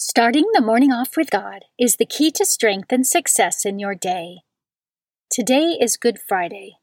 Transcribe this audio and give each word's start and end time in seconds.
Starting 0.00 0.44
the 0.52 0.60
morning 0.60 0.92
off 0.92 1.16
with 1.16 1.28
God 1.28 1.64
is 1.76 1.96
the 1.96 2.06
key 2.06 2.30
to 2.30 2.46
strength 2.46 2.92
and 2.92 3.04
success 3.04 3.66
in 3.66 3.80
your 3.80 3.96
day. 3.96 4.42
Today 5.28 5.76
is 5.80 5.96
Good 5.96 6.20
Friday. 6.20 6.76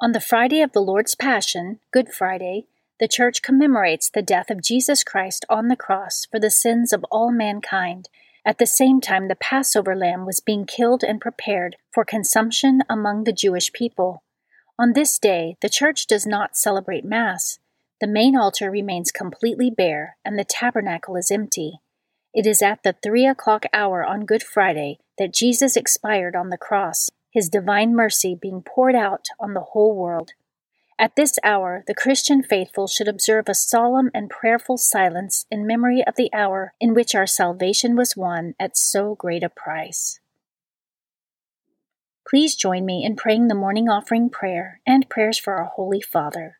On 0.00 0.10
the 0.10 0.20
Friday 0.20 0.62
of 0.62 0.72
the 0.72 0.80
Lord's 0.80 1.14
Passion, 1.14 1.78
Good 1.92 2.08
Friday, 2.12 2.66
the 2.98 3.06
Church 3.06 3.40
commemorates 3.40 4.10
the 4.10 4.20
death 4.20 4.50
of 4.50 4.64
Jesus 4.64 5.04
Christ 5.04 5.44
on 5.48 5.68
the 5.68 5.76
cross 5.76 6.26
for 6.28 6.40
the 6.40 6.50
sins 6.50 6.92
of 6.92 7.04
all 7.08 7.30
mankind. 7.30 8.08
At 8.44 8.58
the 8.58 8.66
same 8.66 9.00
time, 9.00 9.28
the 9.28 9.36
Passover 9.36 9.94
lamb 9.94 10.26
was 10.26 10.40
being 10.40 10.66
killed 10.66 11.04
and 11.04 11.20
prepared 11.20 11.76
for 11.94 12.04
consumption 12.04 12.80
among 12.90 13.22
the 13.22 13.32
Jewish 13.32 13.72
people. 13.72 14.24
On 14.76 14.92
this 14.92 15.20
day, 15.20 15.56
the 15.62 15.68
Church 15.68 16.08
does 16.08 16.26
not 16.26 16.56
celebrate 16.56 17.04
Mass. 17.04 17.60
The 18.00 18.08
main 18.08 18.36
altar 18.36 18.72
remains 18.72 19.12
completely 19.12 19.70
bare, 19.70 20.16
and 20.24 20.36
the 20.36 20.44
tabernacle 20.44 21.14
is 21.14 21.30
empty. 21.30 21.78
It 22.36 22.46
is 22.46 22.60
at 22.60 22.82
the 22.82 22.94
three 23.02 23.26
o'clock 23.26 23.64
hour 23.72 24.04
on 24.04 24.26
Good 24.26 24.42
Friday 24.42 24.98
that 25.16 25.32
Jesus 25.32 25.74
expired 25.74 26.36
on 26.36 26.50
the 26.50 26.58
cross, 26.58 27.08
his 27.30 27.48
divine 27.48 27.96
mercy 27.96 28.34
being 28.38 28.60
poured 28.60 28.94
out 28.94 29.28
on 29.40 29.54
the 29.54 29.68
whole 29.72 29.96
world. 29.96 30.32
At 30.98 31.16
this 31.16 31.38
hour, 31.42 31.82
the 31.86 31.94
Christian 31.94 32.42
faithful 32.42 32.88
should 32.88 33.08
observe 33.08 33.48
a 33.48 33.54
solemn 33.54 34.10
and 34.12 34.28
prayerful 34.28 34.76
silence 34.76 35.46
in 35.50 35.66
memory 35.66 36.04
of 36.06 36.16
the 36.16 36.28
hour 36.34 36.74
in 36.78 36.92
which 36.92 37.14
our 37.14 37.26
salvation 37.26 37.96
was 37.96 38.18
won 38.18 38.54
at 38.60 38.76
so 38.76 39.14
great 39.14 39.42
a 39.42 39.48
price. 39.48 40.20
Please 42.28 42.54
join 42.54 42.84
me 42.84 43.02
in 43.02 43.16
praying 43.16 43.48
the 43.48 43.54
morning 43.54 43.88
offering 43.88 44.28
prayer 44.28 44.82
and 44.86 45.08
prayers 45.08 45.38
for 45.38 45.54
our 45.54 45.64
Holy 45.64 46.02
Father. 46.02 46.58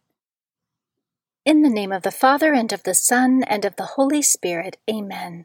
In 1.44 1.60
the 1.60 1.68
name 1.68 1.92
of 1.92 2.02
the 2.02 2.10
Father, 2.10 2.54
and 2.54 2.72
of 2.72 2.84
the 2.84 2.94
Son, 2.94 3.42
and 3.42 3.66
of 3.66 3.76
the 3.76 3.90
Holy 3.96 4.22
Spirit, 4.22 4.78
Amen. 4.90 5.44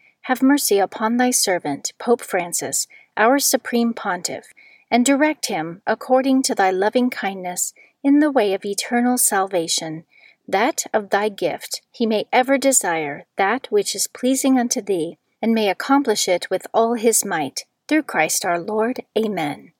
have 0.23 0.41
mercy 0.41 0.77
upon 0.79 1.17
thy 1.17 1.31
servant, 1.31 1.93
Pope 1.97 2.21
Francis, 2.21 2.87
our 3.17 3.39
Supreme 3.39 3.93
Pontiff, 3.93 4.53
and 4.89 5.05
direct 5.05 5.47
him, 5.47 5.81
according 5.87 6.43
to 6.43 6.55
thy 6.55 6.69
loving 6.69 7.09
kindness, 7.09 7.73
in 8.03 8.19
the 8.19 8.31
way 8.31 8.53
of 8.53 8.65
eternal 8.65 9.17
salvation, 9.17 10.03
that 10.47 10.83
of 10.93 11.09
thy 11.09 11.29
gift 11.29 11.81
he 11.91 12.05
may 12.05 12.25
ever 12.31 12.57
desire 12.57 13.25
that 13.37 13.67
which 13.69 13.95
is 13.95 14.07
pleasing 14.07 14.59
unto 14.59 14.81
thee, 14.81 15.17
and 15.41 15.53
may 15.53 15.69
accomplish 15.69 16.27
it 16.27 16.49
with 16.49 16.67
all 16.73 16.95
his 16.95 17.25
might, 17.25 17.65
through 17.87 18.03
Christ 18.03 18.45
our 18.45 18.59
Lord. 18.59 19.03
Amen. 19.17 19.71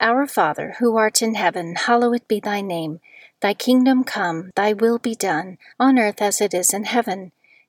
Our 0.00 0.26
Father, 0.26 0.76
who 0.78 0.96
art 0.96 1.22
in 1.22 1.34
heaven, 1.34 1.74
hallowed 1.74 2.26
be 2.28 2.38
thy 2.38 2.60
name. 2.60 3.00
Thy 3.40 3.54
kingdom 3.54 4.04
come, 4.04 4.52
thy 4.54 4.72
will 4.72 4.98
be 4.98 5.14
done, 5.14 5.58
on 5.78 5.98
earth 5.98 6.22
as 6.22 6.40
it 6.40 6.54
is 6.54 6.72
in 6.72 6.84
heaven. 6.84 7.32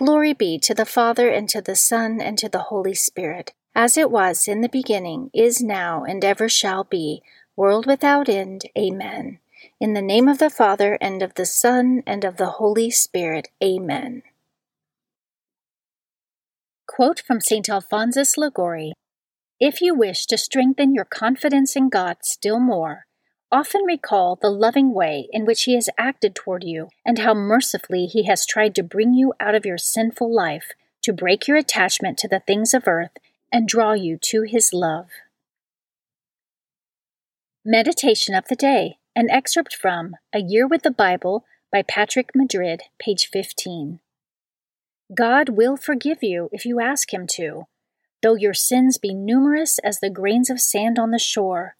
Glory 0.00 0.32
be 0.32 0.58
to 0.58 0.72
the 0.72 0.86
Father, 0.86 1.28
and 1.28 1.46
to 1.50 1.60
the 1.60 1.76
Son, 1.76 2.22
and 2.22 2.38
to 2.38 2.48
the 2.48 2.70
Holy 2.72 2.94
Spirit, 2.94 3.52
as 3.74 3.98
it 3.98 4.10
was 4.10 4.48
in 4.48 4.62
the 4.62 4.68
beginning, 4.70 5.28
is 5.34 5.60
now, 5.60 6.04
and 6.04 6.24
ever 6.24 6.48
shall 6.48 6.84
be, 6.84 7.22
world 7.54 7.84
without 7.84 8.26
end. 8.26 8.64
Amen. 8.78 9.40
In 9.78 9.92
the 9.92 10.00
name 10.00 10.26
of 10.26 10.38
the 10.38 10.48
Father, 10.48 10.96
and 11.02 11.22
of 11.22 11.34
the 11.34 11.44
Son, 11.44 12.02
and 12.06 12.24
of 12.24 12.38
the 12.38 12.52
Holy 12.52 12.90
Spirit. 12.90 13.48
Amen. 13.62 14.22
Quote 16.88 17.20
from 17.20 17.42
St. 17.42 17.68
Alphonsus 17.68 18.38
Liguori 18.38 18.94
If 19.60 19.82
you 19.82 19.94
wish 19.94 20.24
to 20.28 20.38
strengthen 20.38 20.94
your 20.94 21.04
confidence 21.04 21.76
in 21.76 21.90
God 21.90 22.16
still 22.22 22.58
more, 22.58 23.04
Often 23.52 23.82
recall 23.84 24.36
the 24.36 24.50
loving 24.50 24.94
way 24.94 25.28
in 25.32 25.44
which 25.44 25.64
He 25.64 25.74
has 25.74 25.88
acted 25.98 26.34
toward 26.36 26.62
you 26.62 26.88
and 27.04 27.18
how 27.18 27.34
mercifully 27.34 28.06
He 28.06 28.24
has 28.24 28.46
tried 28.46 28.76
to 28.76 28.82
bring 28.82 29.12
you 29.12 29.34
out 29.40 29.56
of 29.56 29.66
your 29.66 29.78
sinful 29.78 30.32
life, 30.32 30.70
to 31.02 31.12
break 31.12 31.48
your 31.48 31.56
attachment 31.56 32.16
to 32.18 32.28
the 32.28 32.40
things 32.40 32.74
of 32.74 32.86
earth, 32.86 33.10
and 33.50 33.66
draw 33.66 33.92
you 33.92 34.16
to 34.18 34.42
His 34.42 34.72
love. 34.72 35.08
Meditation 37.64 38.36
of 38.36 38.46
the 38.48 38.56
Day, 38.56 38.98
an 39.16 39.28
excerpt 39.28 39.74
from 39.74 40.14
A 40.32 40.40
Year 40.40 40.66
with 40.68 40.82
the 40.82 40.90
Bible 40.90 41.44
by 41.72 41.82
Patrick 41.82 42.30
Madrid, 42.34 42.84
page 43.00 43.26
15. 43.26 43.98
God 45.12 45.48
will 45.48 45.76
forgive 45.76 46.22
you 46.22 46.48
if 46.52 46.64
you 46.64 46.78
ask 46.78 47.12
Him 47.12 47.26
to, 47.32 47.66
though 48.22 48.36
your 48.36 48.54
sins 48.54 48.96
be 48.96 49.12
numerous 49.12 49.80
as 49.80 49.98
the 49.98 50.08
grains 50.08 50.50
of 50.50 50.60
sand 50.60 51.00
on 51.00 51.10
the 51.10 51.18
shore. 51.18 51.74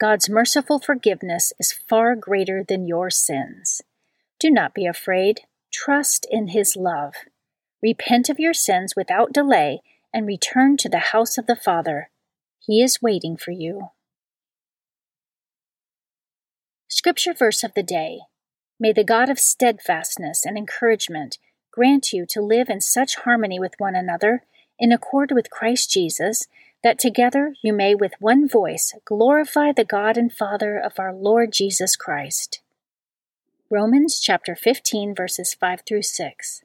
God's 0.00 0.30
merciful 0.30 0.78
forgiveness 0.78 1.52
is 1.60 1.72
far 1.72 2.16
greater 2.16 2.64
than 2.66 2.86
your 2.88 3.10
sins. 3.10 3.82
Do 4.38 4.50
not 4.50 4.72
be 4.72 4.86
afraid. 4.86 5.42
Trust 5.70 6.26
in 6.30 6.48
His 6.48 6.74
love. 6.74 7.12
Repent 7.82 8.30
of 8.30 8.40
your 8.40 8.54
sins 8.54 8.94
without 8.96 9.34
delay 9.34 9.82
and 10.12 10.26
return 10.26 10.78
to 10.78 10.88
the 10.88 11.10
house 11.12 11.36
of 11.36 11.46
the 11.46 11.54
Father. 11.54 12.08
He 12.58 12.82
is 12.82 13.02
waiting 13.02 13.36
for 13.36 13.50
you. 13.50 13.88
Scripture 16.88 17.34
verse 17.34 17.62
of 17.62 17.74
the 17.74 17.82
day 17.82 18.20
May 18.78 18.94
the 18.94 19.04
God 19.04 19.28
of 19.28 19.38
steadfastness 19.38 20.46
and 20.46 20.56
encouragement 20.56 21.36
grant 21.70 22.14
you 22.14 22.24
to 22.30 22.40
live 22.40 22.70
in 22.70 22.80
such 22.80 23.16
harmony 23.16 23.60
with 23.60 23.74
one 23.76 23.94
another, 23.94 24.44
in 24.78 24.92
accord 24.92 25.30
with 25.30 25.50
Christ 25.50 25.90
Jesus 25.90 26.46
that 26.82 26.98
together 26.98 27.54
you 27.62 27.72
may 27.72 27.94
with 27.94 28.12
one 28.20 28.48
voice 28.48 28.94
glorify 29.04 29.72
the 29.72 29.84
God 29.84 30.16
and 30.16 30.32
Father 30.32 30.78
of 30.78 30.98
our 30.98 31.12
Lord 31.12 31.52
Jesus 31.52 31.96
Christ. 31.96 32.60
Romans 33.68 34.18
chapter 34.20 34.56
15 34.56 35.14
verses 35.14 35.54
5 35.54 35.82
through 35.86 36.02
6. 36.02 36.62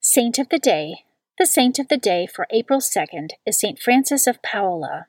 Saint 0.00 0.38
of 0.38 0.48
the 0.48 0.58
Day. 0.58 1.04
The 1.38 1.46
saint 1.46 1.78
of 1.78 1.88
the 1.88 1.96
day 1.96 2.26
for 2.26 2.46
April 2.50 2.80
2nd 2.80 3.30
is 3.46 3.58
Saint 3.58 3.78
Francis 3.78 4.26
of 4.26 4.42
Paola. 4.42 5.06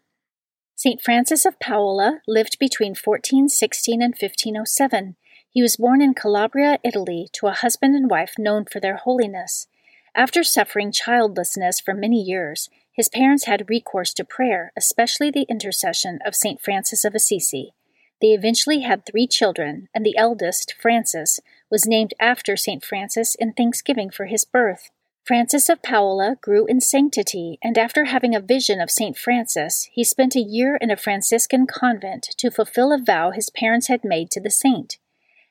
Saint 0.76 1.02
Francis 1.02 1.46
of 1.46 1.60
Paola 1.60 2.22
lived 2.28 2.58
between 2.58 2.92
1416 2.92 4.02
and 4.02 4.14
1507. 4.14 5.16
He 5.50 5.62
was 5.62 5.76
born 5.76 6.02
in 6.02 6.14
Calabria, 6.14 6.80
Italy, 6.84 7.28
to 7.34 7.48
a 7.48 7.52
husband 7.52 7.96
and 7.96 8.10
wife 8.10 8.36
known 8.40 8.66
for 8.66 8.80
their 8.80 8.96
holiness. 8.96 9.68
After 10.16 10.44
suffering 10.44 10.92
childlessness 10.92 11.80
for 11.80 11.94
many 11.94 12.22
years, 12.22 12.70
his 12.92 13.10
parents 13.10 13.46
had 13.46 13.70
recourse 13.70 14.14
to 14.14 14.26
prayer, 14.26 14.72
especially 14.78 15.32
the 15.32 15.46
intercession 15.50 16.20
of 16.26 16.36
St. 16.36 16.62
Francis 16.62 17.06
of 17.06 17.16
Assisi. 17.16 17.74
They 18.22 18.30
eventually 18.30 18.82
had 18.82 19.06
three 19.06 19.28
children, 19.28 19.88
and 19.96 20.06
the 20.06 20.18
eldest, 20.18 20.76
Francis, 20.80 21.40
was 21.72 21.88
named 21.88 22.14
after 22.20 22.56
St. 22.56 22.84
Francis 22.84 23.36
in 23.36 23.54
thanksgiving 23.54 24.12
for 24.12 24.26
his 24.26 24.46
birth. 24.46 24.92
Francis 25.24 25.70
of 25.70 25.82
Paola 25.82 26.38
grew 26.42 26.66
in 26.66 26.82
sanctity, 26.82 27.58
and 27.64 27.78
after 27.78 28.06
having 28.06 28.36
a 28.36 28.40
vision 28.40 28.82
of 28.82 28.92
St. 28.92 29.18
Francis, 29.18 29.88
he 29.92 30.04
spent 30.04 30.36
a 30.36 30.40
year 30.40 30.76
in 30.76 30.92
a 30.92 30.98
Franciscan 30.98 31.68
convent 31.68 32.30
to 32.38 32.52
fulfill 32.52 32.92
a 32.92 32.98
vow 32.98 33.32
his 33.32 33.50
parents 33.52 33.88
had 33.88 34.04
made 34.04 34.32
to 34.32 34.42
the 34.42 34.50
saint. 34.50 34.98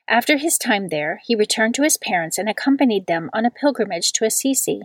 After 0.07 0.37
his 0.37 0.57
time 0.57 0.89
there, 0.89 1.21
he 1.25 1.35
returned 1.35 1.73
to 1.75 1.83
his 1.83 1.97
parents 1.97 2.37
and 2.37 2.49
accompanied 2.49 3.07
them 3.07 3.29
on 3.33 3.45
a 3.45 3.51
pilgrimage 3.51 4.11
to 4.13 4.25
Assisi. 4.25 4.81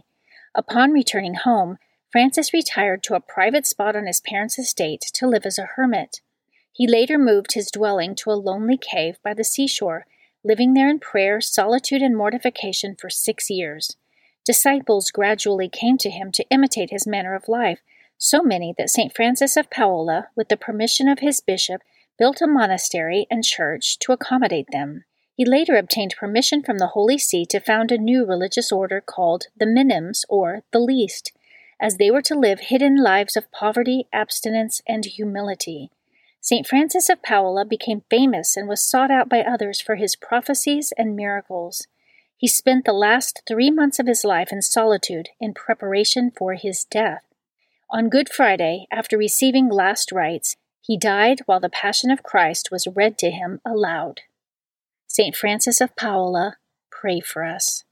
Upon 0.54 0.92
returning 0.92 1.34
home, 1.34 1.78
Francis 2.16 2.54
retired 2.54 3.02
to 3.02 3.14
a 3.14 3.20
private 3.20 3.66
spot 3.66 3.94
on 3.94 4.06
his 4.06 4.22
parents' 4.22 4.58
estate 4.58 5.02
to 5.12 5.26
live 5.26 5.44
as 5.44 5.58
a 5.58 5.68
hermit. 5.76 6.22
He 6.72 6.86
later 6.86 7.18
moved 7.18 7.52
his 7.52 7.70
dwelling 7.70 8.14
to 8.14 8.30
a 8.30 8.40
lonely 8.40 8.78
cave 8.78 9.18
by 9.22 9.34
the 9.34 9.44
seashore, 9.44 10.06
living 10.42 10.72
there 10.72 10.88
in 10.88 10.98
prayer, 10.98 11.42
solitude, 11.42 12.00
and 12.00 12.16
mortification 12.16 12.96
for 12.98 13.10
six 13.10 13.50
years. 13.50 13.98
Disciples 14.46 15.10
gradually 15.10 15.68
came 15.68 15.98
to 15.98 16.08
him 16.08 16.32
to 16.32 16.46
imitate 16.48 16.88
his 16.88 17.06
manner 17.06 17.34
of 17.34 17.48
life, 17.48 17.80
so 18.16 18.42
many 18.42 18.74
that 18.78 18.88
St. 18.88 19.14
Francis 19.14 19.54
of 19.54 19.68
Paola, 19.68 20.28
with 20.34 20.48
the 20.48 20.56
permission 20.56 21.08
of 21.08 21.18
his 21.18 21.42
bishop, 21.42 21.82
built 22.18 22.40
a 22.40 22.46
monastery 22.46 23.26
and 23.30 23.44
church 23.44 23.98
to 23.98 24.12
accommodate 24.12 24.68
them. 24.72 25.04
He 25.34 25.44
later 25.44 25.76
obtained 25.76 26.14
permission 26.18 26.62
from 26.62 26.78
the 26.78 26.86
Holy 26.86 27.18
See 27.18 27.44
to 27.44 27.60
found 27.60 27.92
a 27.92 27.98
new 27.98 28.24
religious 28.24 28.72
order 28.72 29.02
called 29.02 29.48
the 29.54 29.66
Minims, 29.66 30.24
or 30.30 30.62
the 30.72 30.80
Least, 30.80 31.32
as 31.80 31.96
they 31.96 32.10
were 32.10 32.22
to 32.22 32.38
live 32.38 32.60
hidden 32.60 33.02
lives 33.02 33.36
of 33.36 33.50
poverty, 33.52 34.06
abstinence, 34.12 34.80
and 34.86 35.04
humility. 35.04 35.90
St. 36.40 36.66
Francis 36.66 37.08
of 37.08 37.22
Paola 37.22 37.64
became 37.64 38.04
famous 38.08 38.56
and 38.56 38.68
was 38.68 38.82
sought 38.82 39.10
out 39.10 39.28
by 39.28 39.40
others 39.40 39.80
for 39.80 39.96
his 39.96 40.14
prophecies 40.14 40.92
and 40.96 41.16
miracles. 41.16 41.86
He 42.36 42.46
spent 42.46 42.84
the 42.84 42.92
last 42.92 43.42
three 43.48 43.70
months 43.70 43.98
of 43.98 44.06
his 44.06 44.24
life 44.24 44.52
in 44.52 44.62
solitude 44.62 45.30
in 45.40 45.54
preparation 45.54 46.30
for 46.30 46.54
his 46.54 46.84
death. 46.84 47.22
On 47.90 48.08
Good 48.08 48.28
Friday, 48.28 48.86
after 48.92 49.16
receiving 49.16 49.68
last 49.68 50.12
rites, 50.12 50.56
he 50.80 50.96
died 50.96 51.40
while 51.46 51.60
the 51.60 51.68
Passion 51.68 52.10
of 52.10 52.22
Christ 52.22 52.68
was 52.70 52.86
read 52.86 53.18
to 53.18 53.30
him 53.30 53.60
aloud. 53.64 54.20
St. 55.08 55.34
Francis 55.34 55.80
of 55.80 55.96
Paola, 55.96 56.58
pray 56.90 57.20
for 57.20 57.42
us. 57.42 57.84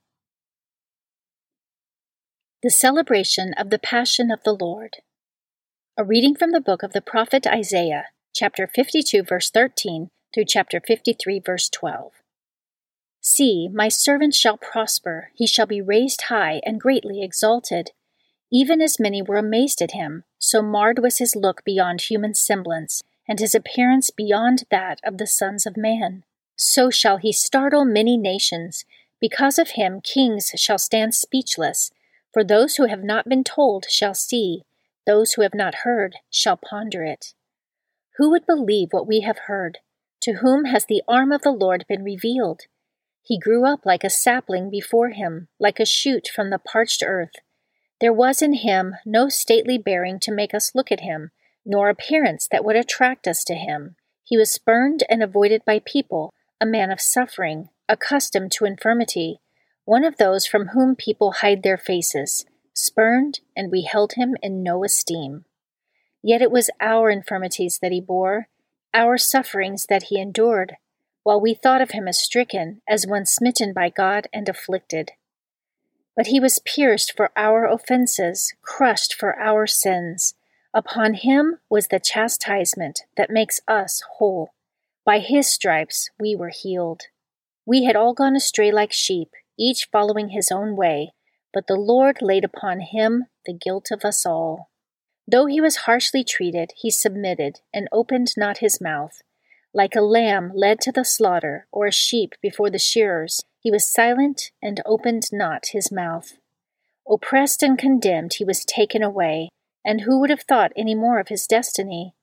The 2.64 2.70
celebration 2.70 3.52
of 3.58 3.68
the 3.68 3.78
Passion 3.78 4.30
of 4.30 4.42
the 4.42 4.56
Lord. 4.58 4.96
A 5.98 6.02
reading 6.02 6.34
from 6.34 6.52
the 6.52 6.62
book 6.62 6.82
of 6.82 6.94
the 6.94 7.02
prophet 7.02 7.46
Isaiah, 7.46 8.06
chapter 8.34 8.66
52, 8.66 9.22
verse 9.22 9.50
13 9.50 10.08
through 10.32 10.46
chapter 10.46 10.80
53, 10.80 11.42
verse 11.44 11.68
12. 11.68 12.12
See, 13.20 13.68
my 13.68 13.90
servant 13.90 14.34
shall 14.34 14.56
prosper, 14.56 15.28
he 15.34 15.46
shall 15.46 15.66
be 15.66 15.82
raised 15.82 16.22
high 16.30 16.62
and 16.64 16.80
greatly 16.80 17.22
exalted. 17.22 17.90
Even 18.50 18.80
as 18.80 18.98
many 18.98 19.20
were 19.20 19.36
amazed 19.36 19.82
at 19.82 19.90
him, 19.90 20.24
so 20.38 20.62
marred 20.62 21.00
was 21.00 21.18
his 21.18 21.36
look 21.36 21.62
beyond 21.66 22.00
human 22.00 22.32
semblance, 22.32 23.02
and 23.28 23.40
his 23.40 23.54
appearance 23.54 24.08
beyond 24.08 24.64
that 24.70 25.00
of 25.04 25.18
the 25.18 25.26
sons 25.26 25.66
of 25.66 25.76
man. 25.76 26.24
So 26.56 26.88
shall 26.88 27.18
he 27.18 27.30
startle 27.30 27.84
many 27.84 28.16
nations. 28.16 28.86
Because 29.20 29.58
of 29.58 29.72
him, 29.72 30.00
kings 30.00 30.50
shall 30.56 30.78
stand 30.78 31.14
speechless. 31.14 31.90
For 32.34 32.42
those 32.42 32.74
who 32.74 32.86
have 32.86 33.04
not 33.04 33.28
been 33.28 33.44
told 33.44 33.86
shall 33.88 34.12
see, 34.12 34.64
those 35.06 35.32
who 35.32 35.42
have 35.42 35.54
not 35.54 35.76
heard 35.76 36.16
shall 36.28 36.56
ponder 36.56 37.04
it. 37.04 37.32
Who 38.16 38.28
would 38.30 38.44
believe 38.44 38.88
what 38.90 39.06
we 39.06 39.20
have 39.20 39.38
heard? 39.46 39.78
To 40.22 40.34
whom 40.34 40.64
has 40.64 40.84
the 40.84 41.02
arm 41.06 41.30
of 41.30 41.42
the 41.42 41.52
Lord 41.52 41.84
been 41.88 42.02
revealed? 42.02 42.62
He 43.22 43.38
grew 43.38 43.64
up 43.64 43.86
like 43.86 44.02
a 44.02 44.10
sapling 44.10 44.68
before 44.68 45.10
him, 45.10 45.46
like 45.60 45.78
a 45.78 45.86
shoot 45.86 46.26
from 46.26 46.50
the 46.50 46.58
parched 46.58 47.04
earth. 47.06 47.36
There 48.00 48.12
was 48.12 48.42
in 48.42 48.54
him 48.54 48.96
no 49.06 49.28
stately 49.28 49.78
bearing 49.78 50.18
to 50.20 50.32
make 50.32 50.52
us 50.52 50.74
look 50.74 50.90
at 50.90 51.00
him, 51.00 51.30
nor 51.64 51.88
appearance 51.88 52.48
that 52.50 52.64
would 52.64 52.76
attract 52.76 53.28
us 53.28 53.44
to 53.44 53.54
him. 53.54 53.94
He 54.24 54.36
was 54.36 54.50
spurned 54.50 55.04
and 55.08 55.22
avoided 55.22 55.64
by 55.64 55.78
people 55.78 56.34
a 56.60 56.66
man 56.66 56.90
of 56.90 57.00
suffering, 57.00 57.68
accustomed 57.88 58.50
to 58.52 58.64
infirmity, 58.64 59.38
one 59.84 60.04
of 60.04 60.16
those 60.16 60.46
from 60.46 60.68
whom 60.68 60.96
people 60.96 61.32
hide 61.32 61.62
their 61.62 61.76
faces, 61.76 62.46
spurned, 62.72 63.40
and 63.56 63.70
we 63.70 63.82
held 63.82 64.14
him 64.14 64.36
in 64.42 64.62
no 64.62 64.84
esteem. 64.84 65.44
Yet 66.22 66.40
it 66.40 66.50
was 66.50 66.70
our 66.80 67.10
infirmities 67.10 67.78
that 67.82 67.92
he 67.92 68.00
bore, 68.00 68.48
our 68.94 69.18
sufferings 69.18 69.86
that 69.88 70.04
he 70.04 70.20
endured, 70.20 70.76
while 71.22 71.40
we 71.40 71.54
thought 71.54 71.82
of 71.82 71.90
him 71.90 72.08
as 72.08 72.18
stricken, 72.18 72.80
as 72.88 73.06
one 73.06 73.26
smitten 73.26 73.72
by 73.72 73.90
God 73.90 74.28
and 74.32 74.48
afflicted. 74.48 75.12
But 76.16 76.28
he 76.28 76.40
was 76.40 76.60
pierced 76.60 77.12
for 77.14 77.30
our 77.36 77.66
offenses, 77.66 78.54
crushed 78.62 79.14
for 79.14 79.38
our 79.38 79.66
sins. 79.66 80.34
Upon 80.72 81.14
him 81.14 81.58
was 81.68 81.88
the 81.88 82.00
chastisement 82.00 83.00
that 83.16 83.30
makes 83.30 83.60
us 83.68 84.02
whole. 84.16 84.54
By 85.04 85.18
his 85.18 85.50
stripes 85.50 86.10
we 86.18 86.34
were 86.34 86.50
healed. 86.50 87.02
We 87.66 87.84
had 87.84 87.96
all 87.96 88.14
gone 88.14 88.36
astray 88.36 88.70
like 88.70 88.92
sheep, 88.92 89.30
each 89.58 89.88
following 89.90 90.30
his 90.30 90.50
own 90.50 90.76
way, 90.76 91.12
but 91.52 91.66
the 91.66 91.76
Lord 91.76 92.18
laid 92.20 92.44
upon 92.44 92.80
him 92.80 93.26
the 93.46 93.52
guilt 93.52 93.90
of 93.90 94.04
us 94.04 94.26
all. 94.26 94.70
Though 95.26 95.46
he 95.46 95.60
was 95.60 95.86
harshly 95.86 96.24
treated, 96.24 96.72
he 96.76 96.90
submitted 96.90 97.60
and 97.72 97.88
opened 97.92 98.34
not 98.36 98.58
his 98.58 98.80
mouth. 98.80 99.22
Like 99.72 99.96
a 99.96 100.02
lamb 100.02 100.52
led 100.54 100.80
to 100.82 100.92
the 100.92 101.04
slaughter, 101.04 101.66
or 101.72 101.86
a 101.86 101.92
sheep 101.92 102.34
before 102.42 102.70
the 102.70 102.78
shearers, 102.78 103.42
he 103.58 103.70
was 103.70 103.90
silent 103.90 104.50
and 104.62 104.80
opened 104.84 105.24
not 105.32 105.68
his 105.72 105.90
mouth. 105.90 106.34
Oppressed 107.08 107.62
and 107.62 107.78
condemned, 107.78 108.34
he 108.34 108.44
was 108.44 108.64
taken 108.64 109.02
away, 109.02 109.48
and 109.84 110.02
who 110.02 110.20
would 110.20 110.30
have 110.30 110.42
thought 110.42 110.72
any 110.76 110.94
more 110.94 111.18
of 111.18 111.28
his 111.28 111.46
destiny? 111.46 112.14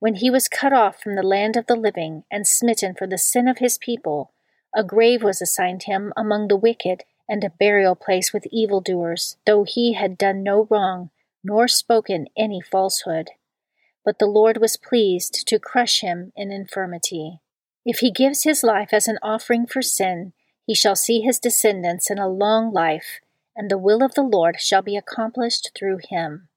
When 0.00 0.16
he 0.16 0.30
was 0.30 0.48
cut 0.48 0.72
off 0.72 1.00
from 1.00 1.14
the 1.14 1.22
land 1.22 1.56
of 1.56 1.66
the 1.66 1.76
living 1.76 2.24
and 2.30 2.46
smitten 2.46 2.94
for 2.94 3.06
the 3.06 3.18
sin 3.18 3.48
of 3.48 3.58
his 3.58 3.78
people, 3.78 4.32
a 4.74 4.84
grave 4.84 5.22
was 5.22 5.40
assigned 5.40 5.84
him 5.84 6.12
among 6.16 6.48
the 6.48 6.56
wicked, 6.56 7.04
and 7.28 7.44
a 7.44 7.50
burial 7.50 7.94
place 7.94 8.32
with 8.32 8.46
evildoers, 8.50 9.36
though 9.44 9.64
he 9.64 9.92
had 9.92 10.16
done 10.16 10.42
no 10.42 10.66
wrong, 10.70 11.10
nor 11.44 11.68
spoken 11.68 12.28
any 12.36 12.60
falsehood. 12.60 13.30
But 14.04 14.18
the 14.18 14.26
Lord 14.26 14.58
was 14.58 14.76
pleased 14.76 15.46
to 15.46 15.58
crush 15.58 16.00
him 16.00 16.32
in 16.36 16.50
infirmity. 16.50 17.40
If 17.84 17.98
he 17.98 18.10
gives 18.10 18.44
his 18.44 18.62
life 18.62 18.90
as 18.92 19.08
an 19.08 19.18
offering 19.22 19.66
for 19.66 19.82
sin, 19.82 20.32
he 20.66 20.74
shall 20.74 20.96
see 20.96 21.20
his 21.20 21.38
descendants 21.38 22.10
in 22.10 22.18
a 22.18 22.28
long 22.28 22.72
life, 22.72 23.20
and 23.56 23.70
the 23.70 23.78
will 23.78 24.02
of 24.02 24.14
the 24.14 24.22
Lord 24.22 24.60
shall 24.60 24.82
be 24.82 24.96
accomplished 24.96 25.70
through 25.74 26.00
him. 26.08 26.48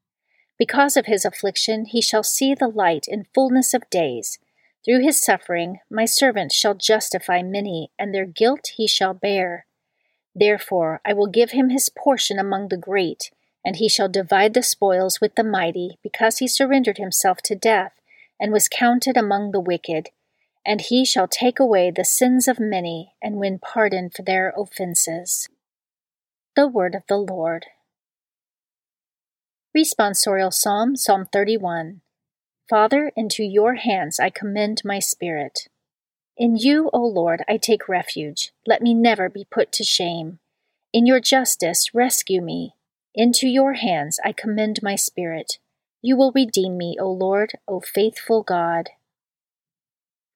Because 0.57 0.95
of 0.95 1.05
his 1.05 1.25
affliction, 1.25 1.85
he 1.85 2.01
shall 2.01 2.23
see 2.23 2.53
the 2.53 2.67
light 2.67 3.07
in 3.07 3.25
fullness 3.33 3.73
of 3.73 3.89
days. 3.89 4.37
Through 4.83 5.01
his 5.03 5.21
suffering, 5.21 5.79
my 5.89 6.05
servant 6.05 6.51
shall 6.51 6.73
justify 6.73 7.43
many, 7.43 7.91
and 7.99 8.13
their 8.13 8.25
guilt 8.25 8.71
he 8.77 8.87
shall 8.87 9.13
bear. 9.13 9.67
Therefore, 10.33 11.01
I 11.05 11.13
will 11.13 11.27
give 11.27 11.51
him 11.51 11.69
his 11.69 11.89
portion 11.89 12.39
among 12.39 12.69
the 12.69 12.77
great, 12.77 13.31
and 13.63 13.75
he 13.75 13.87
shall 13.87 14.09
divide 14.09 14.53
the 14.53 14.63
spoils 14.63 15.21
with 15.21 15.35
the 15.35 15.43
mighty, 15.43 15.99
because 16.01 16.39
he 16.39 16.47
surrendered 16.47 16.97
himself 16.97 17.39
to 17.43 17.55
death, 17.55 17.93
and 18.39 18.51
was 18.51 18.67
counted 18.67 19.17
among 19.17 19.51
the 19.51 19.59
wicked. 19.59 20.09
And 20.65 20.81
he 20.81 21.05
shall 21.05 21.27
take 21.27 21.59
away 21.59 21.91
the 21.91 22.05
sins 22.05 22.47
of 22.47 22.59
many, 22.59 23.13
and 23.21 23.35
win 23.35 23.59
pardon 23.59 24.09
for 24.09 24.23
their 24.23 24.53
offenses. 24.57 25.47
The 26.55 26.67
Word 26.67 26.95
of 26.95 27.03
the 27.07 27.17
Lord. 27.17 27.67
Responsorial 29.77 30.51
Psalm, 30.51 30.95
Psalm 30.95 31.27
31. 31.31 32.01
Father, 32.71 33.11
into 33.17 33.43
your 33.43 33.75
hands 33.75 34.17
I 34.17 34.29
commend 34.29 34.81
my 34.85 34.99
spirit. 34.99 35.67
In 36.37 36.55
you, 36.55 36.89
O 36.93 37.05
Lord, 37.05 37.43
I 37.45 37.57
take 37.57 37.89
refuge. 37.89 38.53
Let 38.65 38.81
me 38.81 38.93
never 38.93 39.27
be 39.27 39.45
put 39.51 39.73
to 39.73 39.83
shame. 39.83 40.39
In 40.93 41.05
your 41.05 41.19
justice, 41.19 41.93
rescue 41.93 42.41
me. 42.41 42.75
Into 43.13 43.49
your 43.49 43.73
hands 43.73 44.21
I 44.23 44.31
commend 44.31 44.79
my 44.81 44.95
spirit. 44.95 45.59
You 46.01 46.15
will 46.15 46.31
redeem 46.31 46.77
me, 46.77 46.95
O 46.97 47.11
Lord, 47.11 47.55
O 47.67 47.81
faithful 47.81 48.41
God. 48.41 48.91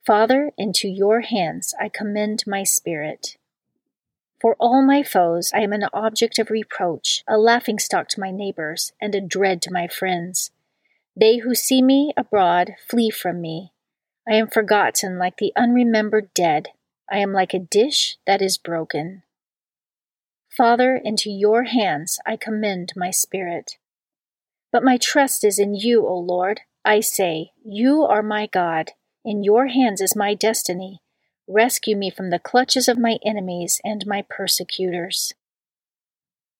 Father, 0.05 0.51
into 0.57 0.89
your 0.89 1.21
hands 1.21 1.73
I 1.79 1.87
commend 1.87 2.43
my 2.45 2.63
spirit. 2.63 3.37
For 4.41 4.57
all 4.59 4.81
my 4.81 5.03
foes, 5.03 5.51
I 5.53 5.61
am 5.61 5.71
an 5.71 5.85
object 5.93 6.37
of 6.37 6.51
reproach, 6.51 7.23
a 7.29 7.37
laughingstock 7.37 8.09
to 8.09 8.19
my 8.19 8.31
neighbors, 8.31 8.91
and 8.99 9.15
a 9.15 9.21
dread 9.21 9.61
to 9.61 9.71
my 9.71 9.87
friends. 9.87 10.51
They 11.17 11.37
who 11.37 11.55
see 11.55 11.81
me 11.81 12.13
abroad 12.17 12.75
flee 12.89 13.09
from 13.09 13.39
me. 13.39 13.71
I 14.27 14.33
am 14.35 14.47
forgotten 14.47 15.17
like 15.17 15.37
the 15.37 15.53
unremembered 15.55 16.33
dead. 16.33 16.69
I 17.09 17.19
am 17.19 17.31
like 17.31 17.53
a 17.53 17.59
dish 17.59 18.17
that 18.25 18.41
is 18.41 18.57
broken. 18.57 19.23
Father, 20.55 20.95
into 20.95 21.29
your 21.29 21.63
hands 21.63 22.19
I 22.25 22.35
commend 22.35 22.93
my 22.95 23.11
spirit. 23.11 23.77
But 24.71 24.83
my 24.83 24.97
trust 24.97 25.43
is 25.43 25.59
in 25.59 25.73
you, 25.73 26.05
O 26.05 26.17
Lord. 26.17 26.61
I 26.83 26.99
say, 26.99 27.51
You 27.63 28.03
are 28.03 28.23
my 28.23 28.47
God. 28.47 28.91
In 29.23 29.43
your 29.43 29.67
hands 29.67 30.01
is 30.01 30.15
my 30.15 30.33
destiny. 30.33 31.01
Rescue 31.47 31.95
me 31.95 32.09
from 32.09 32.29
the 32.29 32.39
clutches 32.39 32.87
of 32.87 32.97
my 32.97 33.19
enemies 33.25 33.79
and 33.83 34.05
my 34.05 34.23
persecutors. 34.29 35.33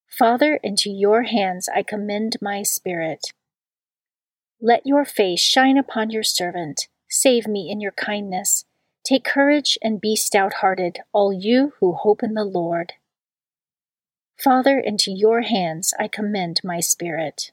Father, 0.07 0.59
into 0.63 0.89
your 0.89 1.24
hands 1.24 1.67
I 1.74 1.83
commend 1.83 2.38
my 2.41 2.63
spirit. 2.63 3.33
Let 4.62 4.85
your 4.85 5.05
face 5.05 5.41
shine 5.41 5.77
upon 5.77 6.09
your 6.09 6.24
servant. 6.24 6.88
Save 7.09 7.47
me 7.47 7.69
in 7.69 7.81
your 7.81 7.91
kindness. 7.91 8.65
Take 9.03 9.24
courage 9.24 9.77
and 9.81 10.01
be 10.01 10.15
stout 10.15 10.55
hearted, 10.55 11.00
all 11.12 11.31
you 11.31 11.74
who 11.79 11.93
hope 11.93 12.24
in 12.24 12.33
the 12.33 12.43
Lord. 12.43 12.93
Father, 14.38 14.79
into 14.79 15.12
your 15.12 15.41
hands 15.41 15.93
I 16.00 16.07
commend 16.07 16.62
my 16.63 16.79
spirit. 16.79 17.51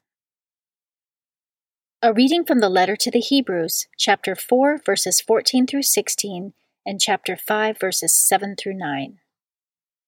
A 2.00 2.12
reading 2.12 2.44
from 2.44 2.60
the 2.60 2.68
letter 2.68 2.96
to 2.96 3.10
the 3.10 3.20
Hebrews, 3.20 3.86
chapter 3.96 4.34
4, 4.34 4.80
verses 4.84 5.20
14 5.20 5.66
through 5.66 5.82
16 5.82 6.52
and 6.84 7.00
chapter 7.00 7.36
5, 7.36 7.78
verses 7.78 8.14
7 8.14 8.56
through 8.56 8.74
9. 8.74 9.18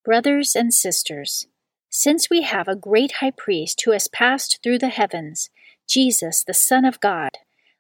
Brothers 0.05 0.57
and 0.57 0.75
sisters, 0.75 1.47
since 1.91 2.29
we 2.29 2.43
have 2.43 2.67
a 2.67 2.75
great 2.75 3.13
high 3.21 3.31
priest 3.31 3.83
who 3.85 3.93
has 3.93 4.09
passed 4.09 4.59
through 4.63 4.79
the 4.79 4.89
heavens, 4.89 5.51
Jesus, 5.87 6.45
the 6.45 6.55
Son 6.55 6.85
of 6.85 7.01
God. 7.01 7.31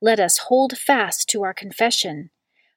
Let 0.01 0.21
us 0.21 0.39
hold 0.49 0.77
fast 0.77 1.29
to 1.31 1.43
our 1.43 1.55
confession. 1.55 2.31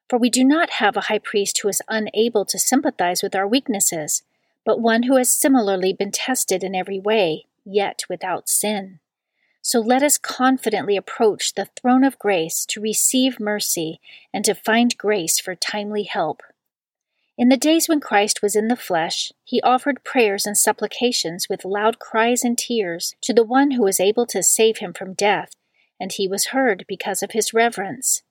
For 0.08 0.18
we 0.18 0.30
do 0.30 0.44
not 0.44 0.70
have 0.70 0.96
a 0.96 1.02
high 1.02 1.18
priest 1.18 1.60
who 1.60 1.68
is 1.68 1.82
unable 1.88 2.44
to 2.46 2.58
sympathize 2.58 3.22
with 3.22 3.34
our 3.34 3.46
weaknesses, 3.46 4.22
but 4.64 4.80
one 4.80 5.04
who 5.04 5.16
has 5.16 5.30
similarly 5.30 5.92
been 5.92 6.10
tested 6.10 6.64
in 6.64 6.74
every 6.74 6.98
way, 6.98 7.46
yet 7.64 8.02
without 8.08 8.48
sin. 8.48 9.00
So 9.60 9.80
let 9.80 10.02
us 10.02 10.16
confidently 10.16 10.96
approach 10.96 11.52
the 11.52 11.68
throne 11.80 12.04
of 12.04 12.18
grace 12.18 12.64
to 12.66 12.80
receive 12.80 13.38
mercy 13.38 14.00
and 14.32 14.44
to 14.46 14.54
find 14.54 14.96
grace 14.96 15.38
for 15.38 15.54
timely 15.54 16.04
help. 16.04 16.42
In 17.38 17.50
the 17.50 17.56
days 17.56 17.88
when 17.88 18.00
Christ 18.00 18.42
was 18.42 18.56
in 18.56 18.66
the 18.66 18.74
flesh, 18.74 19.32
he 19.44 19.60
offered 19.60 20.02
prayers 20.02 20.44
and 20.44 20.58
supplications 20.58 21.48
with 21.48 21.64
loud 21.64 22.00
cries 22.00 22.42
and 22.42 22.58
tears 22.58 23.14
to 23.22 23.32
the 23.32 23.44
one 23.44 23.70
who 23.70 23.82
was 23.84 24.00
able 24.00 24.26
to 24.26 24.42
save 24.42 24.78
him 24.78 24.92
from 24.92 25.14
death, 25.14 25.52
and 26.00 26.10
he 26.10 26.26
was 26.26 26.46
heard 26.46 26.84
because 26.88 27.22
of 27.22 27.30
his 27.30 27.54
reverence. 27.54 28.22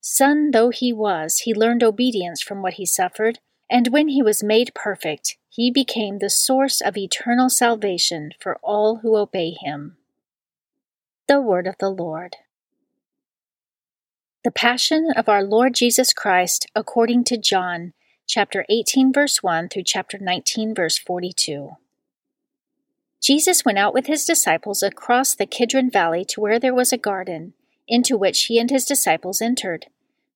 Son 0.00 0.52
though 0.52 0.70
he 0.70 0.92
was, 0.92 1.38
he 1.38 1.52
learned 1.52 1.82
obedience 1.82 2.40
from 2.40 2.62
what 2.62 2.74
he 2.74 2.86
suffered, 2.86 3.40
and 3.68 3.88
when 3.88 4.06
he 4.06 4.22
was 4.22 4.44
made 4.44 4.72
perfect, 4.76 5.36
he 5.48 5.68
became 5.68 6.18
the 6.18 6.30
source 6.30 6.80
of 6.80 6.96
eternal 6.96 7.50
salvation 7.50 8.30
for 8.38 8.60
all 8.62 8.98
who 8.98 9.16
obey 9.16 9.56
him. 9.60 9.96
The 11.26 11.40
Word 11.40 11.66
of 11.66 11.74
the 11.80 11.90
Lord. 11.90 12.36
The 14.44 14.52
Passion 14.52 15.08
of 15.16 15.28
our 15.28 15.42
Lord 15.42 15.74
Jesus 15.74 16.12
Christ 16.12 16.66
according 16.76 17.24
to 17.24 17.36
John 17.36 17.92
chapter 18.34 18.64
18, 18.70 19.12
verse 19.12 19.42
1 19.42 19.68
through 19.68 19.82
chapter 19.82 20.16
19, 20.18 20.74
verse 20.74 20.96
42. 20.96 21.76
Jesus 23.22 23.62
went 23.62 23.76
out 23.76 23.92
with 23.92 24.06
his 24.06 24.24
disciples 24.24 24.82
across 24.82 25.34
the 25.34 25.44
Kidron 25.44 25.90
Valley 25.90 26.24
to 26.30 26.40
where 26.40 26.58
there 26.58 26.74
was 26.74 26.94
a 26.94 26.96
garden, 26.96 27.52
into 27.86 28.16
which 28.16 28.44
he 28.44 28.58
and 28.58 28.70
his 28.70 28.86
disciples 28.86 29.42
entered. 29.42 29.88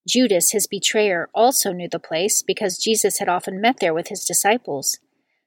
Judas, 0.06 0.50
his 0.50 0.66
betrayer, 0.66 1.30
also 1.34 1.72
knew 1.72 1.88
the 1.88 1.98
place 1.98 2.42
because 2.42 2.76
Jesus 2.76 3.18
had 3.18 3.30
often 3.30 3.62
met 3.62 3.80
there 3.80 3.94
with 3.94 4.08
his 4.08 4.26
disciples. 4.26 4.98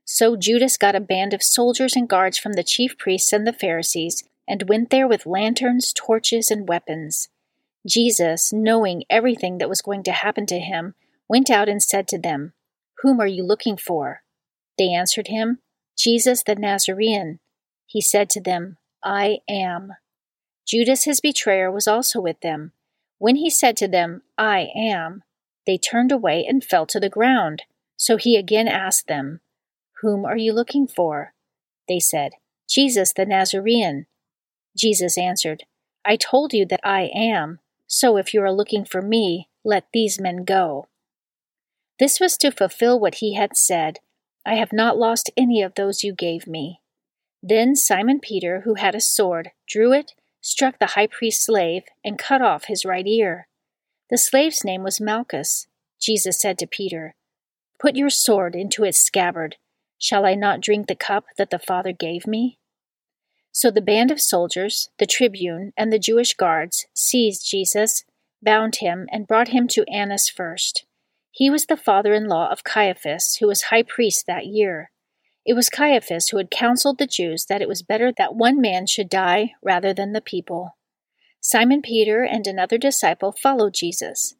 So 0.04 0.36
Judas 0.36 0.76
got 0.76 0.96
a 0.96 1.00
band 1.00 1.36
of 1.36 1.44
soldiers 1.44 1.96
and 1.96 2.10
guards 2.10 2.40
from 2.40 2.54
the 2.54 2.64
chief 2.64 2.98
priests 2.98 3.32
and 3.32 3.46
the 3.46 3.54
Pharisees 3.54 4.24
and 4.48 4.68
went 4.68 4.90
there 4.90 5.08
with 5.08 5.28
lanterns, 5.28 5.94
torches, 5.94 6.50
and 6.50 6.68
weapons. 6.68 7.30
Jesus, 7.86 8.52
knowing 8.52 9.04
everything 9.08 9.60
that 9.60 9.70
was 9.70 9.84
going 9.84 10.02
to 10.02 10.12
happen 10.12 10.48
to 10.48 10.58
him, 10.58 10.96
went 11.30 11.50
out 11.50 11.70
and 11.70 11.82
said 11.82 12.08
to 12.10 12.18
them, 12.18 12.54
Whom 13.02 13.22
are 13.22 13.28
you 13.28 13.44
looking 13.44 13.78
for? 13.78 14.24
They 14.78 14.92
answered 14.92 15.28
him, 15.28 15.60
Jesus 15.98 16.44
the 16.44 16.56
Nazarene. 16.56 17.40
He 17.86 18.02
said 18.02 18.30
to 18.32 18.42
them, 18.42 18.78
I 19.04 19.40
am. 19.50 19.94
Judas 20.68 21.06
his 21.06 21.22
betrayer 21.22 21.72
was 21.72 21.88
also 21.88 22.20
with 22.20 22.42
them. 22.42 22.74
When 23.18 23.36
he 23.36 23.50
said 23.50 23.78
to 23.78 23.88
them, 23.88 24.22
I 24.38 24.70
am, 24.76 25.24
they 25.66 25.78
turned 25.78 26.12
away 26.12 26.46
and 26.48 26.64
fell 26.64 26.86
to 26.88 27.00
the 27.00 27.10
ground. 27.10 27.64
So 27.98 28.18
he 28.18 28.38
again 28.38 28.68
asked 28.68 29.08
them, 29.08 29.42
Whom 30.02 30.26
are 30.26 30.38
you 30.38 30.54
looking 30.54 30.88
for? 30.88 31.34
They 31.88 32.00
said, 32.00 32.34
Jesus 32.70 33.14
the 33.14 33.26
Nazarene. 33.26 34.06
Jesus 34.78 35.18
answered, 35.18 35.64
I 36.06 36.16
told 36.16 36.54
you 36.54 36.66
that 36.68 36.80
I 36.84 37.10
am. 37.14 37.60
So 37.88 38.18
if 38.18 38.34
you 38.34 38.42
are 38.42 38.52
looking 38.52 38.86
for 38.86 39.02
me, 39.02 39.50
let 39.66 39.88
these 39.92 40.20
men 40.20 40.44
go. 40.44 40.88
This 42.00 42.20
was 42.20 42.38
to 42.38 42.52
fulfill 42.52 43.00
what 43.00 43.16
he 43.16 43.36
had 43.36 43.58
said 43.58 44.00
I 44.46 44.56
have 44.56 44.72
not 44.72 44.98
lost 44.98 45.30
any 45.36 45.62
of 45.62 45.76
those 45.76 46.04
you 46.04 46.14
gave 46.14 46.48
me. 46.48 46.80
Then 47.44 47.76
Simon 47.76 48.20
Peter, 48.20 48.62
who 48.62 48.76
had 48.76 48.96
a 48.96 49.02
sword, 49.02 49.52
drew 49.68 49.94
it, 49.94 50.14
struck 50.42 50.80
the 50.80 50.88
high 50.88 51.08
priest's 51.08 51.46
slave, 51.46 51.84
and 52.04 52.18
cut 52.18 52.42
off 52.42 52.66
his 52.66 52.86
right 52.86 53.06
ear. 53.06 53.48
The 54.10 54.18
slave's 54.18 54.64
name 54.64 54.82
was 54.82 55.02
Malchus. 55.02 55.68
Jesus 56.00 56.40
said 56.40 56.58
to 56.60 56.68
Peter, 56.68 57.16
Put 57.80 57.96
your 57.96 58.10
sword 58.10 58.56
into 58.56 58.84
its 58.84 59.00
scabbard. 59.00 59.58
Shall 59.98 60.26
I 60.26 60.36
not 60.36 60.62
drink 60.62 60.88
the 60.88 60.96
cup 60.96 61.26
that 61.38 61.50
the 61.50 61.60
Father 61.60 61.92
gave 61.92 62.26
me? 62.26 62.58
So 63.52 63.70
the 63.70 63.82
band 63.82 64.10
of 64.10 64.22
soldiers, 64.22 64.90
the 65.00 65.06
tribune, 65.06 65.74
and 65.76 65.92
the 65.92 66.00
Jewish 66.00 66.34
guards 66.34 66.88
seized 66.94 67.50
Jesus, 67.50 68.06
bound 68.42 68.78
him, 68.78 69.08
and 69.12 69.28
brought 69.28 69.50
him 69.50 69.68
to 69.70 69.84
Annas 69.90 70.30
first. 70.30 70.86
He 71.40 71.50
was 71.50 71.68
the 71.68 71.78
father 71.78 72.14
in 72.14 72.28
law 72.28 72.52
of 72.52 72.66
Caiaphas, 72.66 73.38
who 73.40 73.48
was 73.48 73.62
high 73.72 73.84
priest 73.84 74.26
that 74.28 74.48
year. 74.48 74.92
It 75.46 75.54
was 75.54 75.70
Caiaphas 75.70 76.28
who 76.28 76.38
had 76.38 76.52
counseled 76.52 76.98
the 76.98 77.08
Jews 77.08 77.46
that 77.46 77.62
it 77.62 77.68
was 77.70 77.82
better 77.82 78.12
that 78.12 78.36
one 78.36 78.60
man 78.60 78.86
should 78.86 79.08
die 79.08 79.54
rather 79.64 79.94
than 79.94 80.12
the 80.12 80.20
people. 80.20 80.76
Simon 81.40 81.82
Peter 81.82 82.26
and 82.26 82.46
another 82.46 82.78
disciple 82.78 83.32
followed 83.32 83.74
Jesus. 83.74 84.36